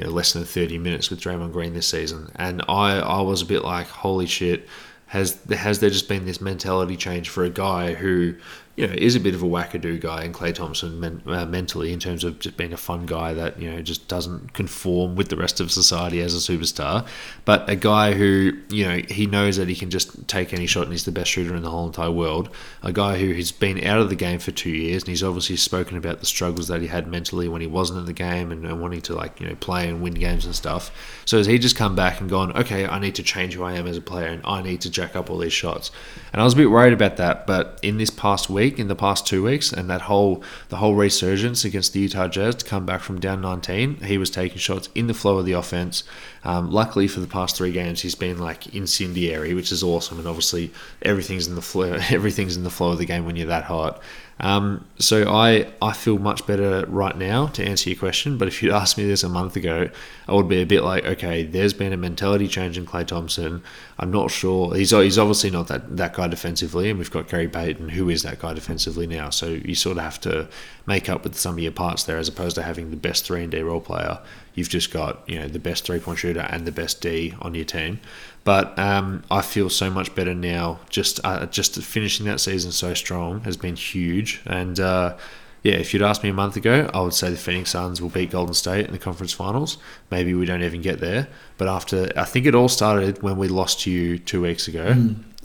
[0.00, 2.30] you know, less than 30 minutes with Draymond Green this season.
[2.36, 4.66] And I, I was a bit like, holy shit,
[5.08, 8.34] has has there just been this mentality change for a guy who,
[8.80, 11.92] you know, is a bit of a wackadoo guy in Klay Thompson men, uh, mentally
[11.92, 15.28] in terms of just being a fun guy that, you know, just doesn't conform with
[15.28, 17.06] the rest of society as a superstar.
[17.44, 20.84] But a guy who, you know, he knows that he can just take any shot
[20.84, 22.48] and he's the best shooter in the whole entire world.
[22.82, 25.56] A guy who has been out of the game for two years and he's obviously
[25.56, 28.64] spoken about the struggles that he had mentally when he wasn't in the game and,
[28.64, 30.90] and wanting to, like, you know, play and win games and stuff.
[31.26, 33.74] So has he just come back and gone, okay, I need to change who I
[33.74, 35.90] am as a player and I need to jack up all these shots.
[36.32, 38.94] And I was a bit worried about that, but in this past week, in the
[38.94, 42.86] past two weeks, and that whole the whole resurgence against the Utah Jazz to come
[42.86, 46.04] back from down 19, he was taking shots in the flow of the offense.
[46.44, 50.18] Um, luckily for the past three games, he's been like incendiary, which is awesome.
[50.18, 50.70] And obviously,
[51.02, 51.98] everything's in the flow.
[52.10, 54.02] Everything's in the flow of the game when you're that hot.
[54.40, 58.38] Um, so I I feel much better right now to answer your question.
[58.38, 59.90] But if you'd asked me this a month ago,
[60.26, 63.62] I would be a bit like, okay, there's been a mentality change in Klay Thompson.
[63.98, 64.74] I'm not sure.
[64.74, 68.22] He's he's obviously not that that guy defensively, and we've got Gary Payton, who is
[68.22, 69.28] that guy defensively now.
[69.28, 70.48] So you sort of have to
[70.86, 73.42] make up with some of your parts there, as opposed to having the best three
[73.42, 74.20] and D role player.
[74.54, 77.54] You've just got you know the best three point shooter and the best D on
[77.54, 78.00] your team.
[78.44, 80.80] But um, I feel so much better now.
[80.88, 84.40] Just uh, just finishing that season so strong has been huge.
[84.46, 85.16] And uh,
[85.62, 88.08] yeah, if you'd asked me a month ago, I would say the Phoenix Suns will
[88.08, 89.76] beat Golden State in the conference finals.
[90.10, 91.28] Maybe we don't even get there.
[91.58, 94.96] But after, I think it all started when we lost to you two weeks ago.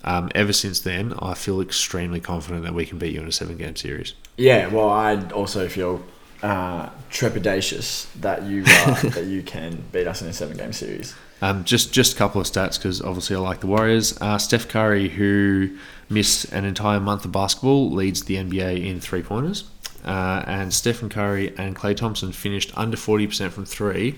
[0.05, 3.31] Um, ever since then, I feel extremely confident that we can beat you in a
[3.31, 4.13] seven game series.
[4.37, 6.05] Yeah, well, I also feel
[6.43, 11.15] uh, trepidatious that you uh, that you can beat us in a seven game series.
[11.41, 14.19] Um, just just a couple of stats because obviously I like the Warriors.
[14.21, 15.77] Uh, Steph Curry, who
[16.09, 19.65] missed an entire month of basketball, leads the NBA in three pointers.
[20.05, 24.15] Uh, and Stephen Curry and Klay Thompson finished under 40% from three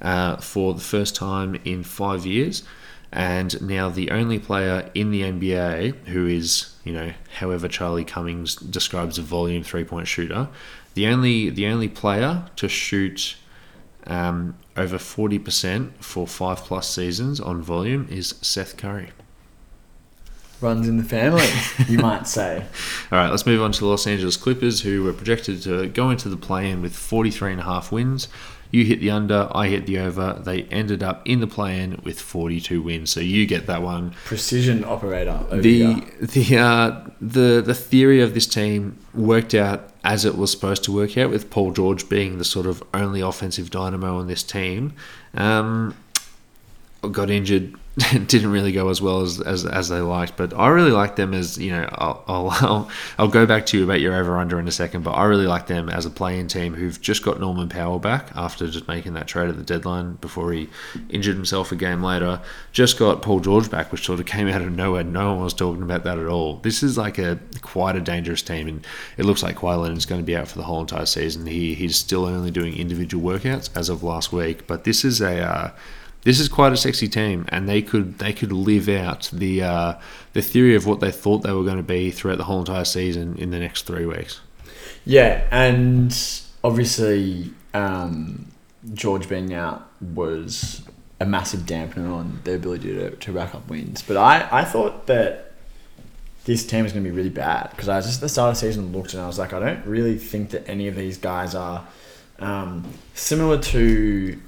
[0.00, 2.62] uh, for the first time in five years.
[3.12, 8.56] And now the only player in the NBA who is, you know, however Charlie Cummings
[8.56, 10.48] describes a volume three point shooter,
[10.94, 13.36] the only the only player to shoot
[14.06, 19.10] um, over 40% for five plus seasons on volume is Seth Curry.
[20.60, 21.46] Runs in the family,
[21.86, 22.64] you might say.
[23.12, 26.08] All right, let's move on to the Los Angeles Clippers, who were projected to go
[26.08, 28.28] into the play in with 43 and a half wins.
[28.70, 30.40] You hit the under, I hit the over.
[30.44, 33.10] They ended up in the play in with 42 wins.
[33.10, 34.12] So you get that one.
[34.24, 35.40] Precision operator.
[35.50, 40.52] Over The the uh, the the theory of this team worked out as it was
[40.52, 44.28] supposed to work out, with Paul George being the sort of only offensive dynamo on
[44.28, 44.92] this team.
[45.34, 45.96] Um,
[47.10, 47.74] got injured.
[48.26, 51.32] didn't really go as well as, as, as they liked, but I really like them
[51.32, 51.88] as you know.
[51.92, 55.12] I'll, I'll I'll go back to you about your over under in a second, but
[55.12, 58.68] I really like them as a playing team who've just got Norman Powell back after
[58.68, 60.68] just making that trade at the deadline before he
[61.08, 62.42] injured himself a game later.
[62.70, 65.02] Just got Paul George back, which sort of came out of nowhere.
[65.02, 66.56] No one was talking about that at all.
[66.56, 68.86] This is like a quite a dangerous team, and
[69.16, 71.46] it looks like Kawhi Leonard's going to be out for the whole entire season.
[71.46, 75.40] He he's still only doing individual workouts as of last week, but this is a
[75.40, 75.70] uh,
[76.26, 79.94] this is quite a sexy team, and they could they could live out the uh,
[80.32, 82.84] the theory of what they thought they were going to be throughout the whole entire
[82.84, 84.40] season in the next three weeks.
[85.04, 86.12] Yeah, and
[86.64, 88.46] obviously um,
[88.92, 90.82] George being out was
[91.20, 94.02] a massive dampener on their ability to, to rack up wins.
[94.02, 95.52] But I, I thought that
[96.44, 98.60] this team is going to be really bad because I just at the start of
[98.60, 101.18] the season looked and I was like, I don't really think that any of these
[101.18, 101.86] guys are
[102.40, 104.40] um, similar to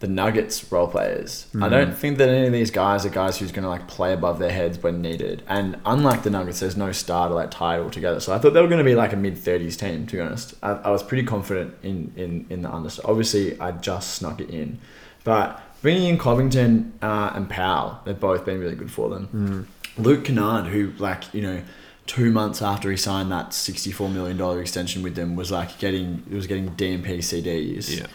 [0.00, 1.46] the Nuggets role players.
[1.60, 4.12] I don't think that any of these guys are guys who's going to like play
[4.14, 5.42] above their heads when needed.
[5.46, 8.18] And unlike the Nuggets, there's no star to like tie it all together.
[8.18, 10.06] So I thought they were going to be like a mid thirties team.
[10.06, 12.90] To be honest, I, I was pretty confident in in in the under.
[13.04, 14.78] Obviously, I just snuck it in,
[15.22, 19.68] but bringing in Covington uh, and Powell, they've both been really good for them.
[19.98, 21.62] Luke Kennard, who like you know.
[22.06, 26.24] Two months after he signed that sixty-four million dollar extension with them, was like getting
[26.28, 28.06] it was getting DNP CDs Yeah.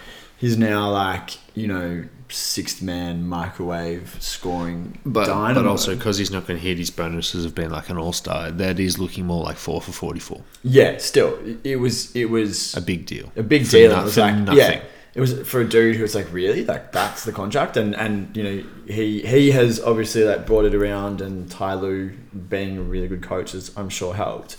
[0.46, 5.54] He's now like you know sixth man microwave scoring But dynamo.
[5.64, 8.14] but also because he's not going to hit his bonuses of being like an all
[8.14, 10.42] star, that is looking more like four for forty four.
[10.64, 13.32] yeah still it- was it was A big deal.
[13.36, 14.58] a big deal no- it was like nothing.
[14.58, 14.82] yeah
[15.14, 18.36] it was for a dude who was like really like that's the contract and and
[18.36, 22.10] you know he he has obviously like brought it around and Ty Lue
[22.50, 24.58] being a really good coach has I'm sure helped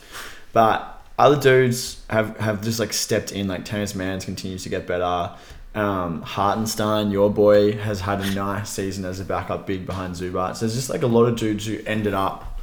[0.53, 0.78] but
[1.18, 5.34] other dudes have have just like stepped in like Terance Manns continues to get better
[5.77, 10.57] um, Hartenstein, your boy, has had a nice season as a backup big behind Zubac.
[10.57, 12.59] So there's just like a lot of dudes who ended up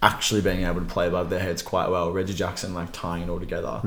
[0.00, 2.12] actually being able to play above their heads quite well.
[2.12, 3.80] Reggie Jackson like tying it all together.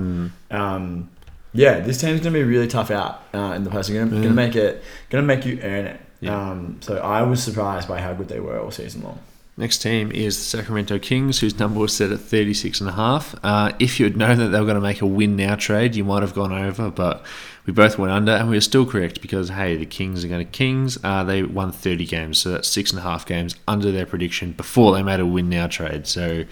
[0.52, 1.10] Um,
[1.54, 3.94] yeah, this team's gonna be really tough out uh, in the playoffs.
[3.94, 6.02] Gonna, gonna make it, gonna make you earn it.
[6.20, 6.52] Yeah.
[6.52, 9.20] Um, so I was surprised by how good they were all season long.
[9.58, 13.36] Next team is the Sacramento Kings, whose number was set at 36 and a half.
[13.42, 15.96] Uh, if you had known that they were going to make a win now trade,
[15.96, 17.24] you might have gone over, but
[17.66, 20.46] we both went under, and we were still correct because hey, the Kings are going
[20.46, 20.98] to Kings.
[21.04, 24.52] Uh, they won 30 games, so that's six and a half games under their prediction
[24.52, 26.06] before they made a win now trade.
[26.06, 26.44] So,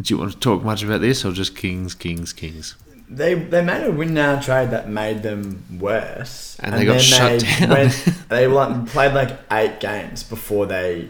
[0.00, 2.74] do you want to talk much about this, or just Kings, Kings, Kings?
[3.08, 7.40] They they made a win now trade that made them worse, And they got shut
[7.40, 7.70] down.
[7.70, 7.92] Went,
[8.28, 11.08] they like, played like eight games before they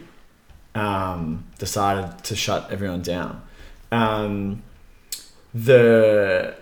[0.75, 3.43] um, decided to shut everyone down.
[3.93, 4.63] Um,
[5.53, 6.57] the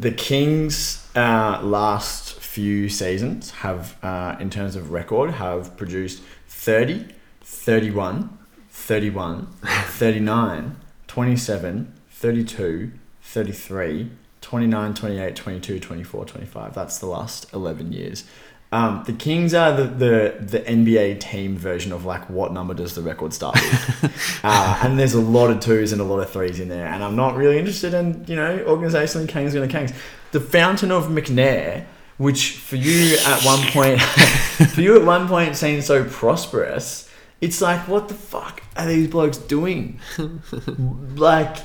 [0.00, 7.08] the Kings uh, last few seasons have, uh, in terms of record, have produced 30,
[7.42, 8.38] 31,
[8.70, 10.76] 31, 39,
[11.06, 16.74] 27, 32, 33, 29, 28, 22, 24, 25.
[16.74, 18.24] That's the last 11 years.
[18.72, 22.94] Um, the Kings are the, the, the NBA team version of like what number does
[22.94, 24.40] the record start with?
[24.44, 26.86] uh, and there's a lot of twos and a lot of threes in there.
[26.86, 29.92] And I'm not really interested in, you know, organizationally Kings going to Kings.
[30.30, 31.84] The Fountain of McNair,
[32.16, 34.00] which for you at one point,
[34.72, 37.10] for you at one point seemed so prosperous,
[37.42, 40.00] it's like, what the fuck are these blokes doing?
[41.14, 41.58] like,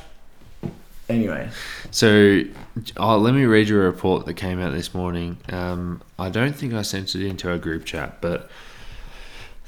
[1.10, 1.50] anyway.
[1.92, 2.42] So,
[2.98, 5.38] oh, let me read you a report that came out this morning.
[5.50, 8.50] Um, I don't think I sent it into our group chat, but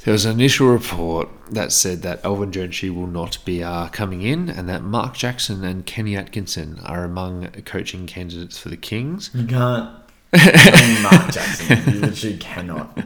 [0.06, 4.22] There was an initial report that said that Alvin Gentry will not be uh, coming
[4.22, 9.30] in, and that Mark Jackson and Kenny Atkinson are among coaching candidates for the Kings.
[9.34, 9.90] You can't.
[10.32, 11.94] blame Mark Jackson.
[11.94, 12.98] You literally cannot.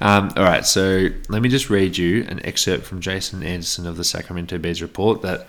[0.00, 3.96] Um, all right, so let me just read you an excerpt from Jason Anderson of
[3.96, 5.46] the Sacramento Bears report that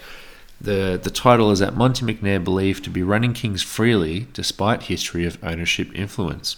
[0.62, 5.26] the the title is that Monte McNair believed to be running Kings freely despite history
[5.26, 6.58] of ownership influence.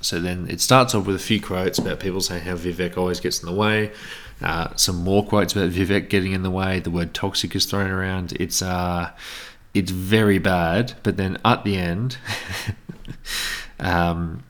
[0.00, 3.20] So then it starts off with a few quotes about people saying how Vivek always
[3.20, 3.90] gets in the way.
[4.40, 6.78] Uh, some more quotes about Vivek getting in the way.
[6.78, 8.32] The word toxic is thrown around.
[8.38, 9.10] It's uh,
[9.74, 10.94] it's very bad.
[11.02, 12.18] But then at the end,
[13.80, 14.44] um,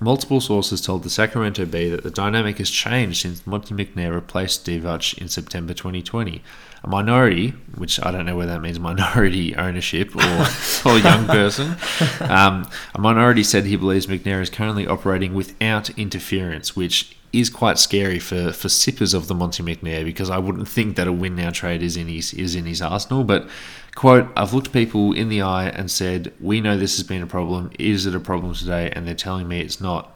[0.00, 4.66] multiple sources told the Sacramento Bee that the dynamic has changed since Monte McNair replaced
[4.66, 6.42] Divac in September 2020.
[6.84, 10.46] A minority, which I don't know whether that means minority ownership or,
[10.84, 11.76] or young person,
[12.20, 17.78] um, a minority said he believes McNair is currently operating without interference, which is quite
[17.78, 21.34] scary for, for sippers of the Monte McNair because I wouldn't think that a win
[21.34, 23.24] now trade is in his is in his arsenal.
[23.24, 23.48] But
[23.94, 27.26] quote, I've looked people in the eye and said, We know this has been a
[27.26, 27.70] problem.
[27.78, 28.90] Is it a problem today?
[28.94, 30.14] And they're telling me it's not,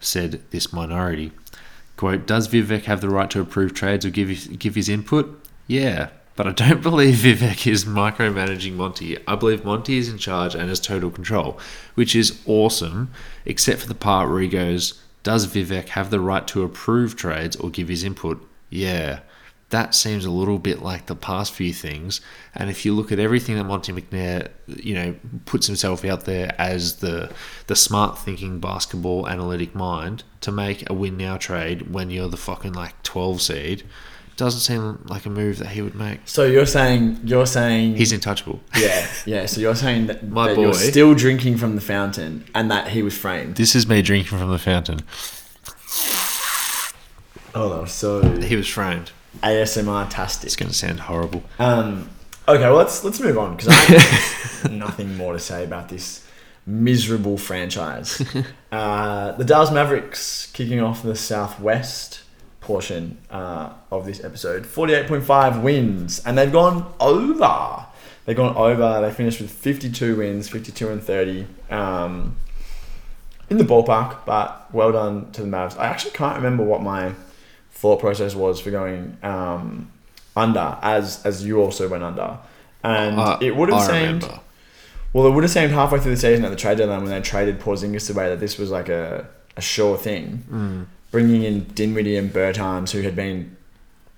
[0.00, 1.32] said this minority.
[1.96, 5.47] Quote, Does Vivek have the right to approve trades or give his, give his input?
[5.68, 6.08] Yeah.
[6.34, 9.18] But I don't believe Vivek is micromanaging Monte.
[9.26, 11.58] I believe Monte is in charge and has total control,
[11.94, 13.10] which is awesome,
[13.44, 17.56] except for the part where he goes, Does Vivek have the right to approve trades
[17.56, 18.40] or give his input?
[18.70, 19.20] Yeah.
[19.70, 22.22] That seems a little bit like the past few things.
[22.54, 26.54] And if you look at everything that Monte McNair, you know, puts himself out there
[26.56, 27.30] as the
[27.66, 32.38] the smart thinking basketball analytic mind to make a win now trade when you're the
[32.38, 33.82] fucking like 12 seed,
[34.38, 36.20] doesn't seem like a move that he would make.
[36.24, 38.60] So you're saying you're saying He's untouchable.
[38.78, 39.44] yeah yeah.
[39.46, 43.02] So you're saying that, My that you're still drinking from the fountain and that he
[43.02, 43.56] was framed.
[43.56, 45.00] This is me drinking from the fountain.
[47.54, 49.10] Oh, that was so He was framed.
[49.42, 50.46] ASMR tastic.
[50.46, 51.42] It's going to sound horrible.
[51.58, 52.08] Um,
[52.46, 56.24] okay, well let's let's move on because I have nothing more to say about this
[56.64, 58.22] miserable franchise.
[58.70, 62.20] Uh, the Dallas Mavericks kicking off the Southwest
[62.68, 64.66] portion uh, of this episode.
[64.66, 67.86] Forty-eight point five wins, and they've gone over.
[68.24, 69.00] They've gone over.
[69.00, 71.46] They finished with fifty-two wins, fifty-two and thirty.
[71.70, 72.36] Um,
[73.50, 75.78] in the ballpark, but well done to the Mavs.
[75.78, 77.12] I actually can't remember what my
[77.72, 79.90] thought process was for going um,
[80.36, 82.38] under, as as you also went under,
[82.84, 84.40] and Uh, it would have I seemed remember.
[85.14, 87.20] well, it would have seemed halfway through the season at the trade deadline when they
[87.22, 90.44] traded Porzingis away that this was like a, a sure thing.
[90.52, 90.86] Mm.
[91.10, 93.56] Bringing in Dinwiddie and Bertans, who had been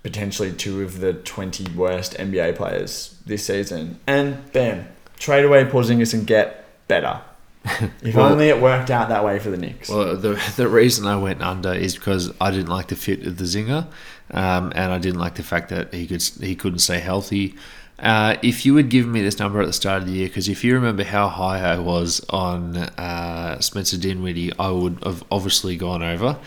[0.03, 4.87] potentially two of the 20 worst NBA players this season, and bam,
[5.19, 7.21] trade away Porzingis and get better.
[8.03, 9.89] If Well- only it worked out that way for the Knicks.
[9.91, 13.37] Well, the the reason I went under is because I didn't like the fit of
[13.37, 13.87] the zinger,
[14.33, 17.55] um, and I didn't like the fact that he could he couldn't stay healthy.
[18.01, 20.49] Uh, if you had given me this number at the start of the year, because
[20.49, 25.77] if you remember how high I was on uh, Spencer Dinwiddie, I would have obviously
[25.77, 26.39] gone over.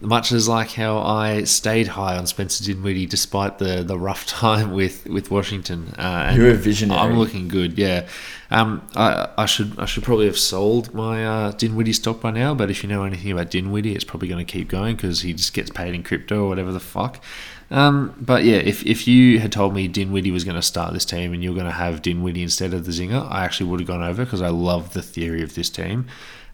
[0.00, 4.72] Much as like how I stayed high on Spencer Dinwiddie despite the, the rough time
[4.72, 5.94] with, with Washington.
[5.98, 7.00] Uh, and You're a visionary.
[7.00, 8.06] I'm looking good, yeah.
[8.50, 12.54] Um, I, I should I should probably have sold my uh, Dinwiddie stock by now,
[12.54, 15.34] but if you know anything about Dinwiddie, it's probably going to keep going because he
[15.34, 17.22] just gets paid in crypto or whatever the fuck.
[17.70, 21.04] Um, but yeah, if, if you had told me Dinwiddie was going to start this
[21.04, 23.86] team and you're going to have Dinwiddie instead of the Zinger, I actually would have
[23.86, 26.06] gone over because I love the theory of this team.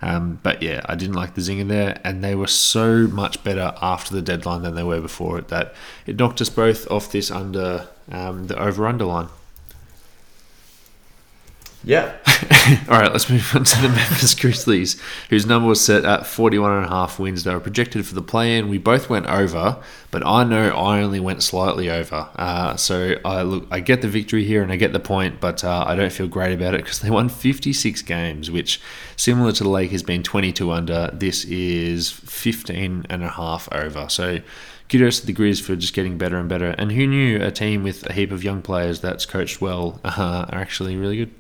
[0.03, 3.73] Um, but yeah, I didn't like the Zinger there, and they were so much better
[3.81, 7.31] after the deadline than they were before it that it knocked us both off this
[7.31, 9.29] under um, the over under line.
[11.85, 12.17] Yeah.
[12.89, 16.73] All right, let's move on to the Memphis Grizzlies, whose number was set at 41
[16.73, 17.45] and a half wins.
[17.45, 18.69] They were projected for the play-in.
[18.69, 22.29] We both went over, but I know I only went slightly over.
[22.37, 25.63] Uh, so I look, I get the victory here and I get the point, but
[25.63, 28.81] uh, I don't feel great about it because they won 56 games, which,
[29.17, 34.09] similar to the Lakers been 22 under, this is 15 and a half over.
[34.09, 34.41] So
[34.89, 36.71] kudos to the Grizz for just getting better and better.
[36.71, 40.47] And who knew a team with a heap of young players that's coached well uh,
[40.51, 41.35] are actually really good.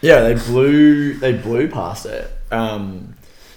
[0.00, 2.30] Yeah, they blew they blew past it.
[2.50, 3.14] Um,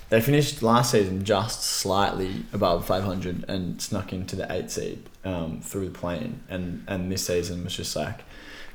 [0.10, 5.62] they finished last season just slightly above 500 and snuck into the eight seed um,
[5.62, 8.24] through the plane, and and this season was just like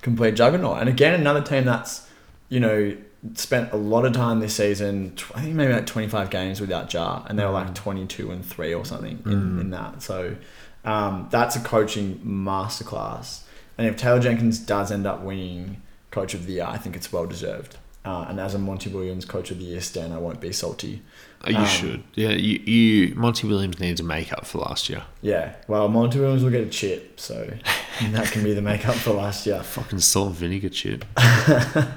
[0.02, 0.80] complete juggernaut.
[0.80, 2.08] And again, another team that's
[2.48, 2.96] you know
[3.34, 5.14] spent a lot of time this season.
[5.34, 8.72] I think maybe like 25 games without Ja, and they were like 22 and three
[8.72, 10.02] or something in, in that.
[10.02, 10.36] So
[10.84, 13.42] um, that's a coaching masterclass.
[13.76, 17.12] And if Taylor Jenkins does end up winning Coach of the Year, I think it's
[17.12, 17.76] well deserved.
[18.04, 21.02] Uh, and as a Monty Williams Coach of the Year stand, I won't be salty.
[21.44, 22.02] Oh, you Um, should.
[22.14, 25.02] Yeah, you, you Monty Williams needs a make up for last year.
[25.20, 27.52] Yeah, well, Monty Williams will get a chip, so
[28.12, 29.62] that can be the makeup for last year.
[29.62, 31.04] Fucking salt and vinegar chip.
[31.16, 31.88] I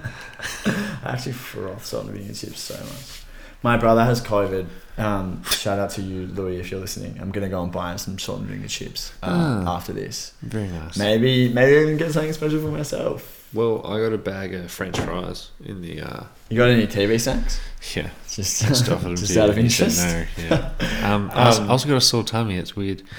[1.03, 3.23] actually froth salt and vinegar chips so much.
[3.63, 4.67] My brother has COVID.
[4.97, 7.17] Um, shout out to you, Louis, if you're listening.
[7.21, 9.75] I'm gonna go and buy him some salt and vinegar chips uh, Ah.
[9.77, 10.33] after this.
[10.41, 10.97] Very nice.
[10.97, 13.37] Maybe, maybe I can get something special for myself.
[13.53, 17.19] Well, I got a bag of French fries in the uh, You got any TV
[17.19, 17.59] snacks?
[17.95, 18.09] yeah.
[18.29, 20.39] Just, Just offered them just to you out of and you said interest.
[20.39, 20.71] No, yeah.
[21.13, 22.55] Um, I also- Um, I also got a sore tummy.
[22.57, 23.03] It's weird.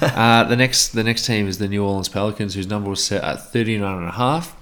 [0.00, 3.22] Uh, the next the next team is the New Orleans Pelicans, whose number was set
[3.24, 4.54] at 39 and a half.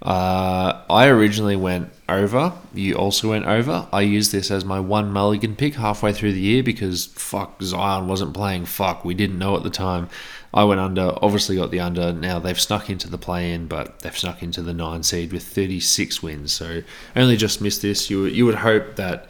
[0.00, 2.52] Uh, I originally went over.
[2.72, 3.86] You also went over.
[3.92, 8.06] I used this as my one mulligan pick halfway through the year because fuck Zion
[8.06, 8.64] wasn't playing.
[8.66, 10.08] Fuck, we didn't know at the time.
[10.52, 11.12] I went under.
[11.22, 12.12] Obviously got the under.
[12.12, 16.22] Now they've snuck into the play-in, but they've snuck into the nine seed with 36
[16.22, 16.52] wins.
[16.52, 16.82] So
[17.14, 18.08] only just missed this.
[18.08, 19.28] You you would hope that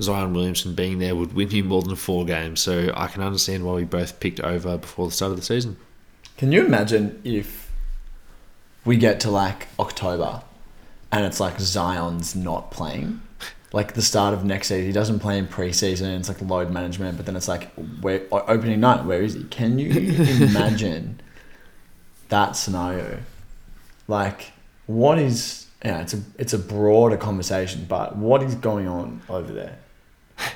[0.00, 2.60] Zion Williamson being there would win you more than four games.
[2.60, 5.76] So I can understand why we both picked over before the start of the season.
[6.36, 7.72] Can you imagine if
[8.84, 10.42] we get to like October
[11.10, 13.22] and it's like Zion's not playing?
[13.72, 16.18] Like the start of next season, he doesn't play in preseason.
[16.18, 19.04] It's like load management, but then it's like where opening night.
[19.04, 19.44] Where is he?
[19.44, 21.20] Can you imagine
[22.28, 23.18] that scenario?
[24.08, 24.52] Like,
[24.86, 25.66] what is?
[25.84, 29.78] Yeah, it's a it's a broader conversation, but what is going on over there?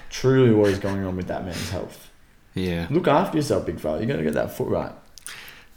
[0.08, 2.10] Truly, what is going on with that man's health?
[2.54, 2.86] Yeah.
[2.90, 4.00] Look after yourself, big fella.
[4.00, 4.92] You got to get that foot right.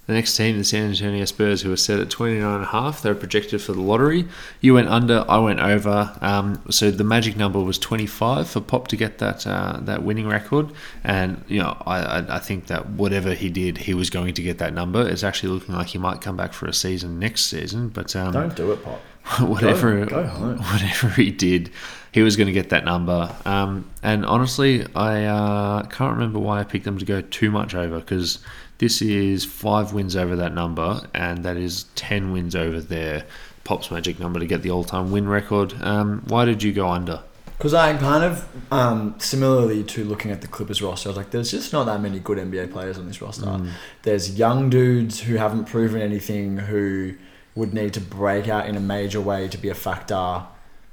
[0.06, 3.02] The next team, the San Antonio Spurs, who were set at 29 and a half.
[3.02, 4.28] They're projected for the lottery.
[4.60, 6.14] You went under, I went over.
[6.20, 10.28] Um, so the magic number was 25 for Pop to get that uh, that winning
[10.28, 10.72] record.
[11.06, 14.58] And, you know, I, I, think that whatever he did, he was going to get
[14.58, 15.08] that number.
[15.08, 17.88] It's actually looking like he might come back for a season next season.
[17.88, 19.00] But um, Don't do it, Pop.
[19.40, 20.58] whatever Go- go home.
[20.58, 21.72] whatever he did,
[22.12, 23.34] he was going to get that number.
[23.46, 27.74] Um, and honestly, I uh, can't remember why I picked them to go too much
[27.74, 28.40] over because
[28.84, 33.26] this is five wins over that number, and that is ten wins over their
[33.64, 35.74] Pops Magic number to get the all-time win record.
[35.82, 37.22] Um, why did you go under?
[37.58, 41.32] Because I kind of, um, similarly to looking at the Clippers roster, I was like,
[41.32, 43.62] there's just not that many good NBA players on this roster.
[44.02, 47.14] There's young dudes who haven't proven anything, who
[47.56, 50.44] would need to break out in a major way to be a factor.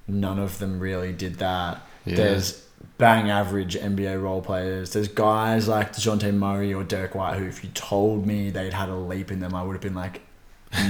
[0.06, 1.80] None of them really did that.
[2.04, 2.14] Yeah.
[2.14, 2.64] There's
[3.00, 4.92] bang average NBA role players.
[4.92, 8.90] There's guys like DeJounte Murray or Derek White who, if you told me they'd had
[8.90, 10.20] a leap in them, I would have been like,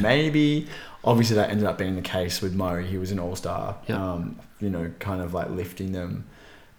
[0.01, 0.67] maybe.
[1.05, 2.87] Obviously, that ended up being the case with Murray.
[2.87, 3.79] He was an all star.
[3.87, 4.13] Yeah.
[4.13, 6.27] Um, you know, kind of like lifting them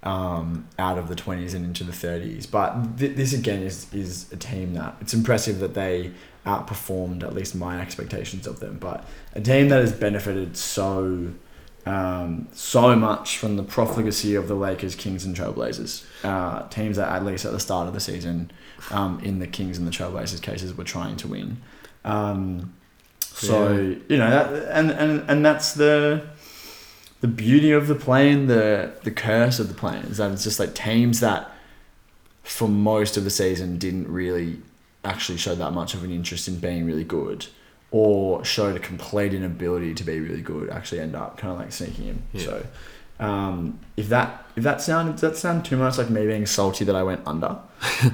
[0.03, 2.49] um, out of the 20s and into the 30s.
[2.49, 6.11] But th- this again is is a team that it's impressive that they
[6.45, 8.77] outperformed at least my expectations of them.
[8.79, 11.31] But a team that has benefited so
[11.85, 16.03] um, so much from the profligacy of the Lakers, Kings, and Trailblazers.
[16.23, 18.51] Uh, teams that at least at the start of the season,
[18.91, 21.57] um, in the Kings and the Trailblazers cases, were trying to win.
[22.05, 22.73] Um,
[23.19, 23.95] so Yeah.
[24.09, 26.23] you know that, and, and and that's the
[27.21, 30.59] the beauty of the plane, the the curse of the plane is that it's just
[30.59, 31.49] like teams that
[32.43, 34.59] for most of the season didn't really
[35.05, 37.45] actually show that much of an interest in being really good
[37.91, 41.71] or showed a complete inability to be really good actually end up kind of like
[41.71, 42.21] sneaking in.
[42.33, 42.45] Yeah.
[42.45, 42.65] So
[43.21, 46.95] um, if that if that does that sound too much like me being salty that
[46.95, 47.57] I went under?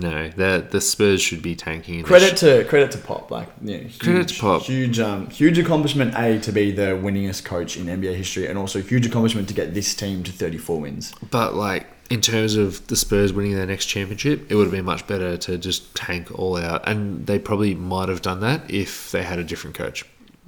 [0.00, 2.04] No, the the Spurs should be tanking.
[2.04, 4.62] Credit to credit to Pop, like yeah, huge, Credit to Pop.
[4.62, 8.80] Huge um huge accomplishment A to be the winningest coach in NBA history, and also
[8.80, 11.12] huge accomplishment to get this team to thirty four wins.
[11.32, 14.84] But like in terms of the Spurs winning their next championship, it would have been
[14.84, 19.10] much better to just tank all out, and they probably might have done that if
[19.10, 20.04] they had a different coach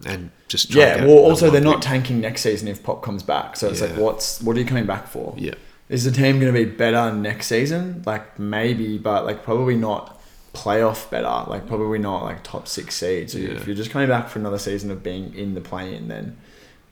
[0.07, 1.05] and just Yeah.
[1.05, 3.57] Well, also they're not tanking next season if Pop comes back.
[3.57, 5.35] So it's like, what's what are you coming back for?
[5.37, 5.55] Yeah,
[5.89, 8.03] Is the team going to be better next season?
[8.07, 10.21] Like maybe, but like probably not
[10.55, 11.51] playoff better.
[11.51, 13.35] Like probably not like top six seeds.
[13.35, 13.51] So Yeah.
[13.51, 16.39] If you're just coming back for another season of being in the play-in, then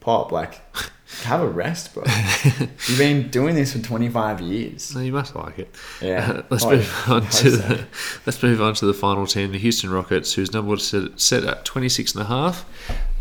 [0.00, 0.60] Pop like
[1.24, 2.04] have a rest, bro.
[2.44, 4.82] You've been doing this for 25 years.
[4.82, 5.74] so you must like it.
[6.02, 6.42] Yeah.
[6.50, 7.48] let's Oh, move on to so.
[7.50, 7.86] the
[8.26, 11.44] let's move on to the final team, the Houston Rockets, whose number was set, set
[11.44, 12.64] at 26 and a half.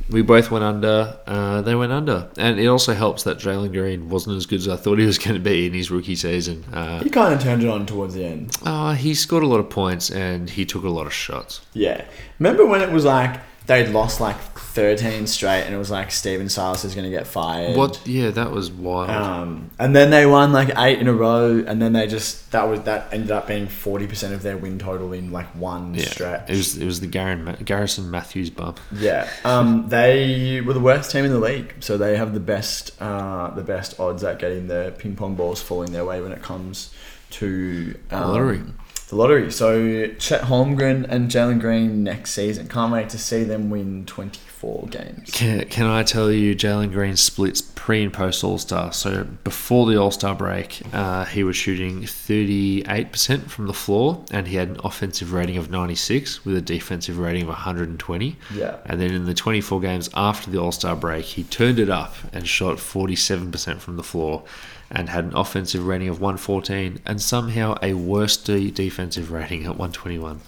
[0.10, 1.18] We both went under.
[1.28, 4.70] Uh, they went under, and it also helps that Jalen Green wasn't as good as
[4.70, 6.64] I thought he was going to be in his rookie season.
[6.72, 8.56] Uh, He kind of turned it on towards the end.
[8.64, 11.60] uh, he scored a lot of points and he took a lot of shots.
[11.74, 12.06] Yeah.
[12.40, 13.38] Remember when it was like
[13.68, 14.38] they'd lost like
[14.78, 17.76] 13 straight, and it was like Stephen Silas is going to get fired.
[17.76, 18.06] What?
[18.08, 19.10] Yeah, that was wild.
[19.10, 22.64] Um, and then they won like eight in a row, and then they just that
[22.64, 26.06] was that ended up being 40 percent of their win total in like one yeah,
[26.06, 26.50] stretch.
[26.50, 28.80] it was it was the Garrison, Garrison Matthews bump.
[28.94, 33.00] Yeah, um, they were the worst team in the league, so they have the best
[33.02, 36.42] uh, the best odds at getting the ping pong balls falling their way when it
[36.42, 36.94] comes
[37.30, 38.62] to um, lottery.
[39.08, 39.52] The lottery.
[39.52, 42.68] So Chet Holmgren and Jalen Green next season.
[42.68, 45.30] Can't wait to see them win twenty four games.
[45.32, 48.92] Can, can I tell you, Jalen Green splits pre and post All Star.
[48.92, 54.48] So before the All Star break, uh, he was shooting 38% from the floor, and
[54.48, 58.36] he had an offensive rating of 96 with a defensive rating of 120.
[58.54, 58.78] Yeah.
[58.86, 62.16] And then in the 24 games after the All Star break, he turned it up
[62.34, 64.44] and shot 47% from the floor
[64.90, 69.72] and had an offensive rating of 114 and somehow a worse de- defensive rating at
[69.78, 70.40] 121.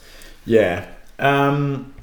[0.45, 0.85] Yeah.
[1.19, 1.93] Um,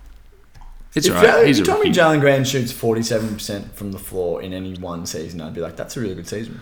[0.95, 1.25] It's if right.
[1.25, 1.91] Jalen- He's you told me.
[1.93, 5.61] Jalen Green shoots forty seven percent from the floor in any one season, I'd be
[5.61, 6.61] like, that's a really good season,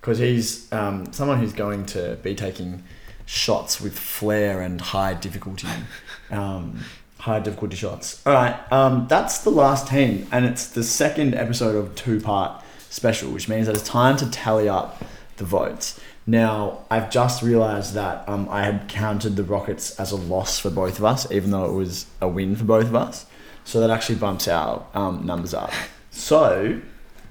[0.00, 2.82] because he's um, someone who's going to be taking
[3.24, 5.68] shots with flair and high difficulty,
[6.30, 6.80] um,
[7.18, 8.20] high difficulty shots.
[8.26, 12.62] All right, um, that's the last team, and it's the second episode of two part
[12.96, 15.00] special, which means that it's time to tally up
[15.36, 16.00] the votes.
[16.26, 20.70] Now, I've just realised that um, I had counted the Rockets as a loss for
[20.70, 23.26] both of us, even though it was a win for both of us.
[23.64, 25.72] So that actually bumps our um, numbers up.
[26.10, 26.80] So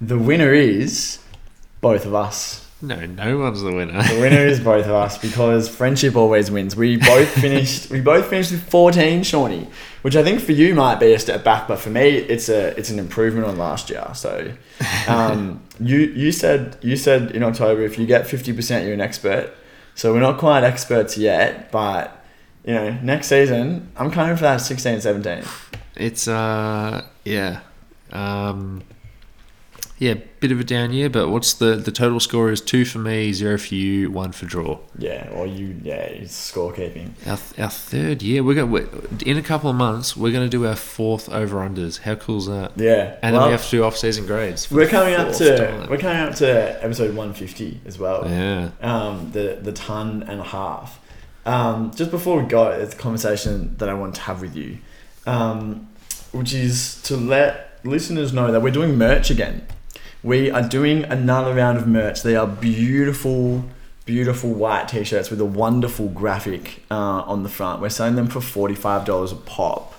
[0.00, 1.18] the winner is
[1.80, 2.65] both of us.
[2.86, 4.00] No, no one's the winner.
[4.00, 6.76] The winner is both of us because friendship always wins.
[6.76, 7.90] We both finished.
[7.90, 9.66] we both finished with fourteen, Shawnee,
[10.02, 12.78] which I think for you might be a step back, but for me, it's a
[12.78, 14.06] it's an improvement on last year.
[14.14, 14.52] So,
[15.08, 19.00] um, you you said you said in October if you get fifty percent, you're an
[19.00, 19.52] expert.
[19.96, 22.24] So we're not quite experts yet, but
[22.64, 25.42] you know, next season I'm coming for that 16, 17.
[25.96, 27.60] It's uh yeah.
[28.12, 28.82] Um
[29.98, 32.98] yeah, bit of a down year, but what's the the total score is two for
[32.98, 34.78] me, zero for you, one for draw.
[34.98, 37.12] Yeah, or you yeah, it's scorekeeping.
[37.26, 40.14] Our, our third year, we're going in a couple of months.
[40.16, 42.00] We're going to do our fourth over unders.
[42.00, 42.72] How cool is that?
[42.76, 44.70] Yeah, And well, then we have to do off season grades.
[44.70, 45.88] We're coming up to time.
[45.88, 48.28] we're coming up to episode one fifty as well.
[48.28, 48.70] yeah.
[48.82, 51.00] Um, the the ton and a half.
[51.46, 54.78] Um, just before we go, it's a conversation that I want to have with you,
[55.26, 55.88] um,
[56.32, 59.64] which is to let listeners know that we're doing merch again.
[60.26, 62.24] We are doing another round of merch.
[62.24, 63.64] They are beautiful,
[64.06, 67.80] beautiful white t-shirts with a wonderful graphic uh, on the front.
[67.80, 69.94] We're selling them for forty-five dollars a pop.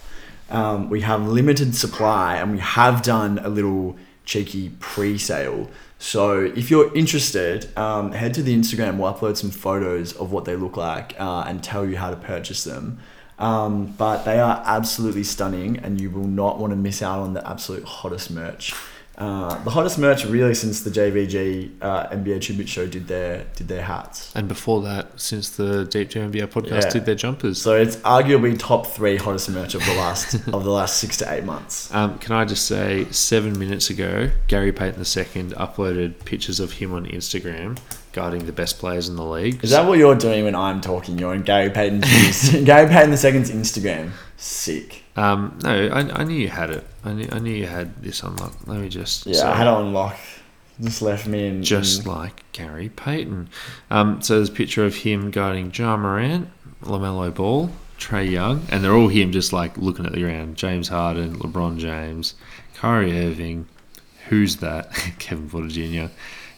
[0.50, 5.70] Um, we have limited supply, and we have done a little cheeky pre-sale.
[5.98, 8.98] So if you're interested, um, head to the Instagram.
[8.98, 12.18] We'll upload some photos of what they look like uh, and tell you how to
[12.18, 13.00] purchase them.
[13.40, 17.34] Um, but they are absolutely stunning, and you will not want to miss out on
[17.34, 18.74] the absolute hottest merch.
[19.18, 23.68] Uh, the hottest merch really since the JVG uh, NBA Tribute Show did their did
[23.68, 24.32] their hats.
[24.36, 26.90] And before that, since the Deep Jam NBA podcast Yeah.
[26.92, 27.60] did their jumpers.
[27.62, 31.34] So it's arguably top three hottest merch of the last of the last six to
[31.34, 31.92] eight months.
[31.94, 36.94] Um, can I just say, seven minutes ago, Gary Payton II uploaded pictures of him
[36.94, 37.78] on Instagram
[38.18, 39.64] guarding the best players in the league.
[39.64, 41.20] Is that what you're doing when I'm talking?
[41.20, 44.10] You're on Gary Payton's Gary Payton the second's Instagram.
[44.38, 45.04] Sick.
[45.16, 46.84] Um, no, I, I knew you had it.
[47.06, 48.68] I knew, I knew you had this unlocked.
[48.68, 49.28] Let me just.
[49.28, 50.18] Yeah, so- I had it on lock.
[50.82, 51.62] Just left me in.
[51.64, 53.50] just in- like Gary Payton.
[53.92, 56.50] Um, so there's a picture of him guarding Ja Morant,
[56.84, 60.56] LaMelo Ball, Trae Young, and they're all him just like looking at the ground.
[60.56, 62.34] James Harden, LeBron James,
[62.74, 63.68] Kyrie Irving,
[64.28, 64.92] who's that?
[65.20, 66.12] Kevin Porter Jr.,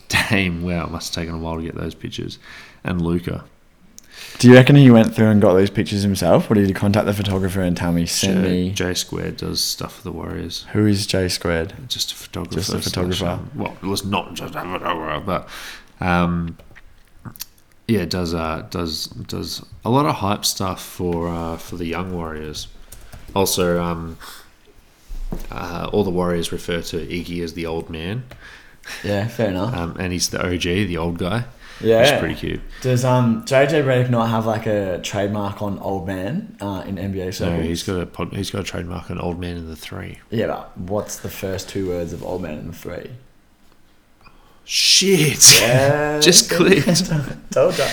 [0.10, 0.62] Dame.
[0.62, 2.40] Wow, it must have taken a while to get those pictures,
[2.84, 3.46] and Luka.
[4.38, 7.06] Do you reckon he went through and got those pictures himself, or did he contact
[7.06, 10.66] the photographer and tell me send J, me J Squared does stuff for the Warriors.
[10.74, 11.74] who is J squared?
[11.88, 12.56] Just a photographer.
[12.56, 13.26] Just a photographer.
[13.26, 15.50] um, well, it was not just a photographer, but
[16.06, 16.58] um,
[17.88, 22.14] yeah, does uh, does does a lot of hype stuff for uh, for the young
[22.14, 22.68] Warriors.
[23.36, 24.18] Also, um,
[25.52, 28.24] uh, all the Warriors refer to Iggy as the old man,
[29.04, 29.74] Yeah, fair enough.
[29.76, 31.46] um, and he's the OG, the old guy.
[31.82, 32.62] yeah, which is pretty cute.
[32.82, 37.34] Does um JJ Redick not have like a trademark on old man uh, in NBA
[37.34, 37.66] So circles?
[37.66, 40.20] he's got a pod, he's got a trademark on old man in the three.
[40.30, 43.12] yeah, but what's the first two words of old man in the three?
[44.72, 45.62] Shit!
[45.62, 46.86] Yeah, Just clicked.
[47.52, 47.88] told ya.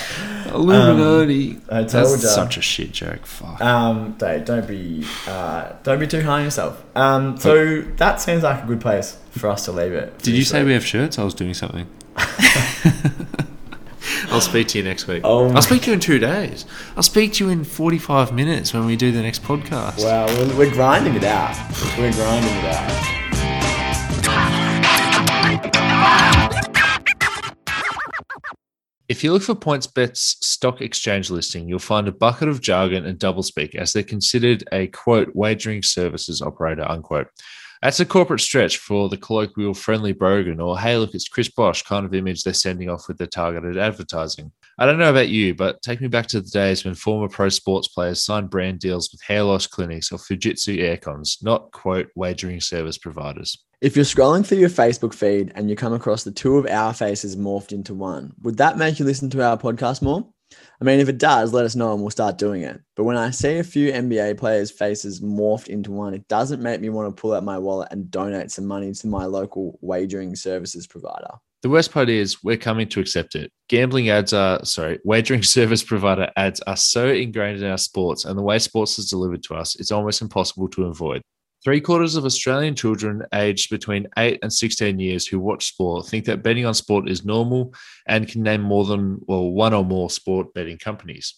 [0.52, 1.58] Illuminati.
[1.70, 2.28] I told That's ya.
[2.28, 3.24] such a shit joke.
[3.24, 3.62] Fuck.
[3.62, 6.84] Um, Dave, don't be uh, don't be too hard on yourself.
[6.94, 10.18] Um, so that seems like a good place for us to leave it.
[10.18, 11.18] Did you say we have shirts?
[11.18, 11.86] I was doing something.
[14.28, 15.22] I'll speak to you next week.
[15.24, 16.66] Oh I'll speak to you in two days.
[16.94, 20.04] I'll speak to you in 45 minutes when we do the next podcast.
[20.04, 21.56] Wow, we're, we're grinding it out.
[21.96, 23.15] We're grinding it out.
[29.16, 33.18] If you look for PointsBet's stock exchange listing, you'll find a bucket of jargon and
[33.18, 37.28] doublespeak as they're considered a quote wagering services operator unquote.
[37.80, 41.82] That's a corporate stretch for the colloquial friendly brogan or hey look it's Chris Bosh
[41.82, 44.52] kind of image they're sending off with their targeted advertising.
[44.78, 47.48] I don't know about you, but take me back to the days when former pro
[47.48, 52.60] sports players signed brand deals with hair loss clinics or Fujitsu aircons, not quote wagering
[52.60, 53.64] service providers.
[53.82, 56.94] If you're scrolling through your Facebook feed and you come across the two of our
[56.94, 60.26] faces morphed into one, would that make you listen to our podcast more?
[60.80, 62.80] I mean, if it does, let us know and we'll start doing it.
[62.94, 66.80] But when I see a few NBA players' faces morphed into one, it doesn't make
[66.80, 70.36] me want to pull out my wallet and donate some money to my local wagering
[70.36, 71.34] services provider.
[71.60, 73.52] The worst part is we're coming to accept it.
[73.68, 78.38] Gambling ads are, sorry, wagering service provider ads are so ingrained in our sports and
[78.38, 81.20] the way sports is delivered to us, it's almost impossible to avoid.
[81.64, 86.24] Three quarters of Australian children aged between 8 and 16 years who watch sport think
[86.26, 87.74] that betting on sport is normal
[88.06, 91.34] and can name more than, well, one or more sport betting companies.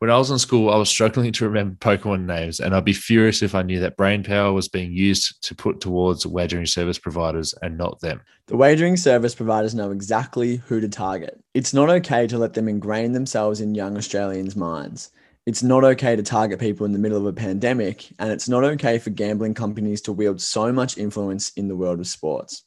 [0.00, 2.92] When I was in school, I was struggling to remember Pokemon names, and I'd be
[2.92, 7.00] furious if I knew that brain power was being used to put towards wagering service
[7.00, 8.20] providers and not them.
[8.46, 11.42] The wagering service providers know exactly who to target.
[11.52, 15.10] It's not okay to let them ingrain themselves in young Australians' minds.
[15.48, 18.64] It's not okay to target people in the middle of a pandemic, and it's not
[18.64, 22.64] okay for gambling companies to wield so much influence in the world of sports.